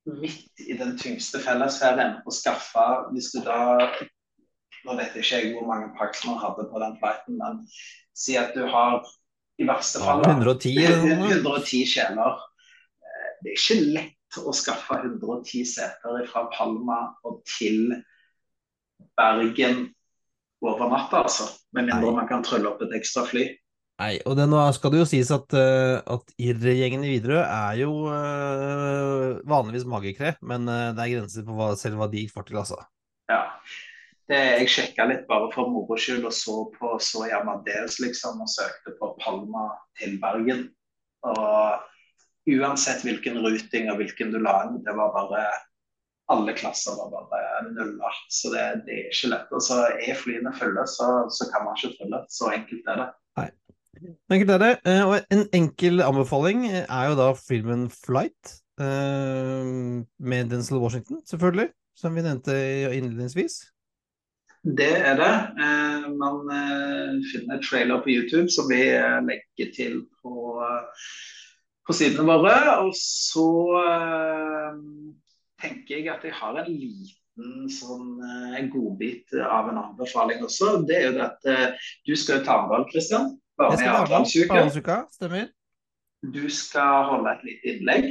midt 0.10 0.64
i 0.66 0.76
den 0.80 0.96
tyngste 0.98 1.42
fellesferien 1.44 2.20
å 2.26 2.34
skaffe 2.34 2.86
Hvis 3.14 3.32
du 3.36 3.42
da 3.46 3.90
Nå 4.88 4.96
vet 4.96 5.18
ikke 5.20 5.42
jeg 5.42 5.54
hvor 5.54 5.68
mange 5.68 5.90
paks 6.00 6.24
man 6.26 6.40
hadde 6.40 6.64
på 6.72 6.80
den 6.80 6.94
flighten, 7.02 7.36
men 7.36 7.58
si 8.16 8.38
at 8.40 8.54
du 8.56 8.64
har 8.72 9.04
i 9.60 9.66
verste 9.68 10.00
fall 10.00 10.24
ja, 10.24 10.38
110, 10.38 10.78
110 11.36 11.82
sjeler. 11.92 12.38
Eh, 13.04 13.26
det 13.44 13.52
er 13.52 13.58
ikke 13.58 13.78
lett 13.98 14.40
å 14.40 14.54
skaffe 14.56 15.02
110 15.02 15.68
seter 15.68 16.24
fra 16.32 16.46
Palma 16.56 17.02
og 17.28 17.42
til 17.58 17.92
Bergen 19.20 19.90
over 20.66 20.92
natta, 20.92 21.24
altså. 21.24 21.50
Med 21.76 21.88
mindre 21.88 22.12
Nei. 22.12 22.16
man 22.22 22.30
kan 22.30 22.46
trylle 22.46 22.70
opp 22.72 22.82
et 22.84 22.96
ekstra 22.98 23.26
fly. 23.30 23.48
Nei, 24.00 24.14
og 24.24 24.38
det 24.40 24.46
nå 24.48 24.62
skal 24.76 24.94
det 24.94 25.02
jo 25.02 25.10
sies 25.10 25.30
at, 25.36 25.52
uh, 25.60 26.00
at 26.16 26.34
IR-gjengen 26.40 27.04
i 27.04 27.12
Widerøe 27.12 27.42
er 27.44 27.82
jo 27.82 27.92
uh, 28.08 29.42
vanligvis 29.50 29.84
magekre, 29.92 30.38
men 30.40 30.70
uh, 30.72 30.94
det 30.96 31.04
er 31.04 31.14
grenser 31.18 31.44
på 31.48 31.58
hva, 31.58 31.74
selv 31.80 32.00
hva 32.00 32.08
de 32.12 32.24
får 32.32 32.48
til, 32.48 32.62
altså. 32.62 32.80
Ja. 33.32 33.44
Det, 34.30 34.40
jeg 34.62 34.72
sjekka 34.72 35.08
litt 35.10 35.26
bare 35.28 35.50
for 35.52 35.68
moro 35.74 35.98
skyld 36.00 36.28
og 36.30 36.36
så 36.36 36.62
på 36.78 36.94
så 37.04 37.26
Amadeus, 37.34 37.98
liksom, 38.00 38.40
og 38.46 38.52
søkte 38.52 38.96
på 39.00 39.12
Palma 39.20 39.68
til 40.00 40.16
Bergen. 40.22 40.68
Og 41.28 42.54
uansett 42.56 43.04
hvilken 43.04 43.42
ruting 43.44 43.90
og 43.92 44.00
hvilken 44.00 44.32
du 44.32 44.40
la 44.40 44.62
inn, 44.68 44.80
det 44.86 44.96
var 44.96 45.12
bare 45.18 45.44
alle 46.30 46.54
klasser 46.54 46.92
var 46.98 47.10
bare 47.32 47.64
nulla. 47.74 48.12
Så 48.30 48.52
det, 48.54 48.66
det, 48.86 48.94
er 48.94 49.10
ikke 49.10 49.32
lett. 49.34 49.50
Og 49.56 49.64
så 49.66 49.82
er 49.90 50.18
flyene 50.18 50.54
fulle, 50.58 50.86
så, 50.88 51.08
så, 51.34 51.50
kan 51.52 51.66
man 51.66 51.78
ikke 51.78 51.96
trylle. 51.98 52.22
Så 52.30 52.52
enkelt 52.54 52.92
er 52.94 53.02
det. 53.02 53.08
Nei. 53.40 53.48
Enkelt 54.36 54.54
er 54.56 54.64
det. 54.64 54.72
Eh, 54.86 55.02
og 55.08 55.34
en 55.34 55.44
enkel 55.58 56.04
anbefaling 56.06 56.68
er 56.70 57.10
jo 57.10 57.18
da 57.20 57.32
filmen 57.40 57.90
'Flight'. 57.90 58.56
Eh, 58.80 59.74
med 60.20 60.54
Denzil 60.54 60.78
Washington, 60.84 61.24
selvfølgelig. 61.26 61.70
Som 61.98 62.16
vi 62.16 62.24
nevnte 62.24 62.54
innledningsvis. 62.96 63.58
Det 64.64 64.94
er 65.10 65.18
det. 65.18 65.36
Eh, 65.66 66.06
man 66.14 66.46
finner 67.32 67.64
trailer 67.64 68.04
på 68.04 68.14
YouTube 68.14 68.52
som 68.54 68.70
vi 68.70 68.84
legger 69.26 69.74
til 69.76 70.04
på, 70.22 70.62
på 71.88 71.98
sidene 71.98 72.28
våre. 72.30 72.78
Og 72.86 72.94
så 72.96 73.50
tenker 75.62 76.00
jeg 76.00 76.10
at 76.12 76.24
jeg 76.26 76.36
har 76.36 76.62
en 76.62 76.70
liten 76.72 77.68
sånn 77.72 78.20
uh, 78.20 78.58
godbit 78.72 79.36
av 79.46 79.72
en 79.72 79.82
anbefaling 79.84 80.42
også. 80.46 80.80
Det 80.88 80.98
er 80.98 81.06
jo 81.10 81.18
det 81.18 81.28
at 81.28 81.50
uh, 81.50 81.92
du 82.08 82.16
skal 82.20 82.44
til 82.44 82.56
Arendal, 82.56 82.88
Kristian. 82.92 83.36
Bare 83.60 83.78
med 83.78 83.92
Arendalsuka. 83.92 85.04
Stemmer. 85.16 85.52
Du 86.20 86.44
skal 86.52 87.06
holde 87.14 87.36
et 87.36 87.46
lite 87.48 87.72
innlegg. 87.74 88.10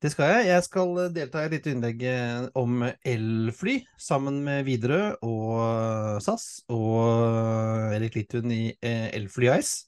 Det 0.00 0.10
skal 0.14 0.30
jeg. 0.32 0.46
Jeg 0.48 0.64
skal 0.64 1.00
delta 1.12 1.42
i 1.42 1.48
et 1.50 1.54
lite 1.58 1.72
innlegg 1.74 2.02
eh, 2.08 2.46
om 2.56 2.86
elfly 2.88 3.74
sammen 4.00 4.38
med 4.46 4.64
Widerøe 4.64 5.10
og 5.28 6.22
SAS 6.24 6.46
og 6.72 7.92
Erik 7.98 8.16
Littun 8.16 8.48
i 8.54 8.62
Elfly 8.80 9.50
Ice. 9.58 9.84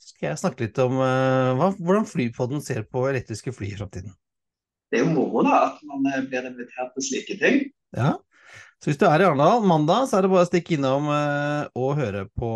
Så 0.00 0.14
skal 0.14 0.30
jeg 0.30 0.40
snakke 0.40 0.64
litt 0.64 0.80
om 0.80 0.96
hvordan 0.96 2.08
Flypodden 2.08 2.64
ser 2.64 2.88
på 2.88 3.04
elektriske 3.12 3.52
fly 3.52 3.74
i 3.74 3.76
framtiden 3.76 4.16
det 4.90 4.98
er 4.98 5.06
jo 5.06 5.12
moro 5.14 5.44
da, 5.46 5.60
at 5.70 5.84
man 5.86 6.08
eh, 6.10 6.24
blir 6.26 6.48
invitert 6.48 6.92
til 6.96 7.06
slike 7.06 7.38
ting. 7.40 7.62
Ja, 7.96 8.16
så 8.80 8.88
hvis 8.88 8.98
du 9.00 9.04
er 9.04 9.20
i 9.20 9.26
Arendal 9.28 9.66
mandag, 9.68 10.08
så 10.08 10.16
er 10.16 10.24
det 10.24 10.32
bare 10.32 10.46
å 10.46 10.48
stikke 10.48 10.78
innom 10.78 11.10
uh, 11.12 11.68
og 11.76 11.98
høre 11.98 12.24
på, 12.32 12.50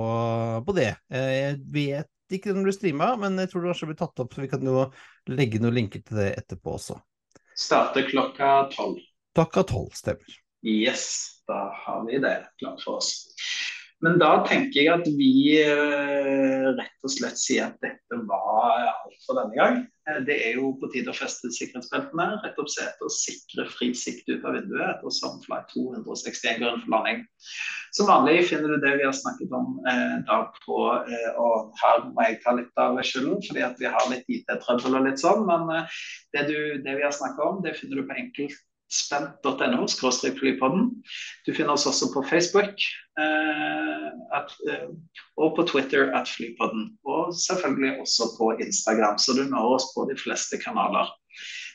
på 0.64 0.74
det. 0.76 0.94
Uh, 1.12 1.32
jeg 1.34 1.58
vet 1.74 2.36
ikke 2.38 2.54
om 2.54 2.62
du 2.64 2.72
streama, 2.72 3.10
men 3.20 3.36
jeg 3.42 3.50
tror 3.52 3.60
det 3.60 3.74
kanskje 3.74 3.88
blir 3.90 3.98
tatt 3.98 4.22
opp, 4.24 4.32
så 4.32 4.40
vi 4.40 4.48
kan 4.48 4.64
jo 4.64 4.86
legge 5.28 5.60
noen 5.60 5.76
linker 5.76 6.00
til 6.00 6.22
det 6.22 6.30
etterpå 6.40 6.78
også. 6.78 6.96
Starter 7.60 8.08
klokka 8.08 8.54
tolv. 8.72 9.02
Klokka 9.36 9.66
tolv, 9.68 9.92
stemmer. 9.94 10.40
Yes, 10.64 11.04
da 11.44 11.66
har 11.84 12.06
vi 12.08 12.16
det 12.24 12.38
klart 12.56 12.80
for 12.80 13.02
oss. 13.02 13.12
Men 14.02 14.18
da 14.20 14.30
tenker 14.48 14.80
jeg 14.80 14.90
at 14.90 15.06
vi 15.16 15.56
eh, 15.62 16.70
rett 16.74 17.06
og 17.06 17.12
slett 17.12 17.38
sier 17.40 17.68
at 17.68 17.76
dette 17.84 18.18
var 18.28 18.88
alt 18.90 19.20
for 19.24 19.38
denne 19.38 19.54
gang. 19.56 19.78
Eh, 20.10 20.18
det 20.26 20.36
er 20.48 20.58
jo 20.58 20.72
på 20.80 20.90
tide 20.92 21.12
å 21.12 21.16
feste 21.16 21.48
sikkerhetsbeltene, 21.54 22.26
rette 22.42 22.60
opp 22.60 22.72
setet 22.72 23.04
og 23.04 23.14
sikre 23.14 23.68
fri 23.70 23.92
sikt 23.96 24.28
ut 24.32 24.44
av 24.44 24.58
vinduet 24.58 24.84
etter 24.90 25.14
Sunfly 25.14 25.62
261 25.70 26.60
går 26.64 26.82
for 26.82 26.96
landing. 26.96 27.24
Som 27.94 28.10
vanlig 28.10 28.48
finner 28.50 28.74
du 28.74 28.82
det 28.82 28.96
vi 28.98 29.06
har 29.06 29.16
snakket 29.16 29.54
om 29.54 29.78
eh, 29.86 30.18
da 30.28 30.40
på 30.64 30.78
eh, 30.98 31.30
Og 31.40 31.72
her 31.80 32.04
må 32.10 32.28
jeg 32.28 32.42
ta 32.44 32.56
litt 32.58 32.84
av 32.84 33.00
skylden, 33.06 33.40
fordi 33.46 33.64
at 33.64 33.80
vi 33.80 33.90
har 33.94 34.10
litt 34.10 34.28
IT-trøbbel 34.28 34.98
og 35.00 35.08
litt 35.08 35.22
sånn. 35.22 35.46
Men 35.48 35.70
eh, 35.78 35.98
det, 36.34 36.46
du, 36.50 36.56
det, 36.82 36.98
vi 36.98 37.06
har 37.06 37.14
snakket 37.14 37.44
om, 37.46 37.62
det 37.64 37.76
finner 37.78 38.02
du 38.02 38.08
på 38.10 38.20
enkelt 38.20 38.62
spent.no 38.92 39.86
flypodden. 40.38 40.90
Du 41.46 41.54
finner 41.54 41.72
oss 41.72 41.86
også 41.86 42.10
på 42.14 42.22
Facebook 42.28 42.74
eh, 43.18 44.08
at, 44.34 44.54
eh, 44.70 44.88
og 45.36 45.56
på 45.56 45.66
Twitter 45.66 46.12
at 46.14 46.28
Flypodden. 46.28 46.98
Og 47.04 47.34
selvfølgelig 47.34 48.00
også 48.00 48.30
på 48.38 48.52
Instagram, 48.60 49.18
så 49.18 49.32
du 49.32 49.44
når 49.48 49.74
oss 49.78 49.90
på 49.94 50.06
de 50.10 50.16
fleste 50.20 50.58
kanaler. 50.64 51.10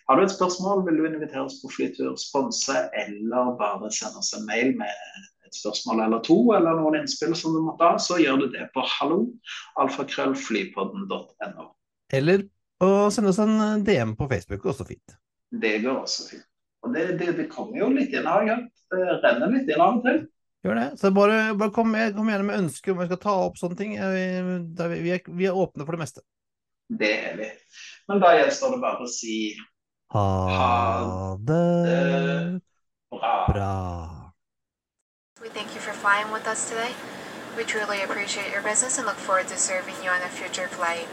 Har 0.09 0.17
du 0.17 0.23
et 0.23 0.33
spørsmål, 0.33 0.85
vil 0.87 0.97
du 0.97 1.05
invitere 1.05 1.45
oss 1.45 1.59
på 1.61 1.69
flytur, 1.75 2.15
sponse 2.17 2.77
eller 2.97 3.53
bare 3.59 3.91
sende 3.93 4.17
oss 4.17 4.33
en 4.33 4.47
mail 4.47 4.73
med 4.77 4.89
et 5.45 5.53
spørsmål 5.53 6.01
eller 6.05 6.23
to, 6.25 6.37
eller 6.57 6.79
noen 6.79 7.01
innspill 7.01 7.35
som 7.37 7.53
du 7.53 7.61
måtte 7.61 7.85
ha, 7.85 7.99
så 8.01 8.17
gjør 8.17 8.41
du 8.41 8.47
det 8.55 8.71
på 8.73 8.81
hallo 8.97 9.19
alfakrøllflypodden.no. 9.83 11.69
Eller 12.13 12.47
å 12.81 12.89
sende 13.13 13.33
oss 13.33 13.41
en 13.43 13.85
DM 13.85 14.15
på 14.17 14.29
Facebook, 14.31 14.65
også 14.65 14.87
fint. 14.89 15.17
Det 15.49 15.77
går 15.85 16.01
også 16.01 16.29
fint. 16.31 16.48
Og 16.85 16.93
det, 16.95 17.05
det, 17.19 17.31
det 17.37 17.47
kommer 17.51 17.81
jo 17.81 17.89
litt 17.93 18.13
inn 18.15 18.27
her, 18.29 18.45
ja. 18.47 18.59
Det 18.89 18.99
renner 19.23 19.51
litt 19.53 19.69
inn 19.69 19.81
av 19.83 19.99
og 19.99 20.05
til. 20.05 20.21
Gjør 20.65 20.75
det. 20.75 20.87
Så 20.99 21.11
bare, 21.15 21.39
bare 21.55 21.71
kom, 21.75 21.93
kom, 22.15 22.31
gjerne 22.31 22.47
med 22.47 22.57
ønsker 22.65 22.91
om 22.91 22.99
vi 22.99 23.07
skal 23.07 23.21
ta 23.23 23.35
opp 23.45 23.59
sånne 23.59 23.77
ting. 23.79 23.95
Vi, 23.95 24.23
vi, 24.75 25.13
er, 25.15 25.21
vi, 25.27 25.47
er, 25.47 25.55
åpne 25.55 25.85
for 25.87 25.95
det 25.95 26.03
meste. 26.03 26.23
Det 26.89 27.11
er 27.29 27.37
vi. 27.39 27.49
Men 28.09 28.23
da 28.23 28.33
gjenstår 28.35 28.73
det 28.75 28.81
bare 28.83 29.05
å 29.05 29.11
si 29.11 29.37
ha, 30.15 30.25
ha 30.49 31.37
det, 31.45 31.61
det 31.85 31.99
bra. 33.13 33.33
bra. 33.51 33.73
We 35.39 35.49
thank 35.49 35.75
you 35.75 35.81
for 35.81 35.93
flying 35.93 36.33
with 36.33 36.47
us 36.47 36.67
today. 36.67 36.91
We 37.55 37.63
truly 37.63 38.01
appreciate 38.01 38.51
your 38.51 38.61
business 38.61 38.97
and 38.97 39.05
look 39.05 39.15
forward 39.15 39.47
to 39.49 39.57
serving 39.57 39.95
you 40.03 40.09
on 40.09 40.21
a 40.21 40.29
future 40.29 40.67
flight. 40.67 41.07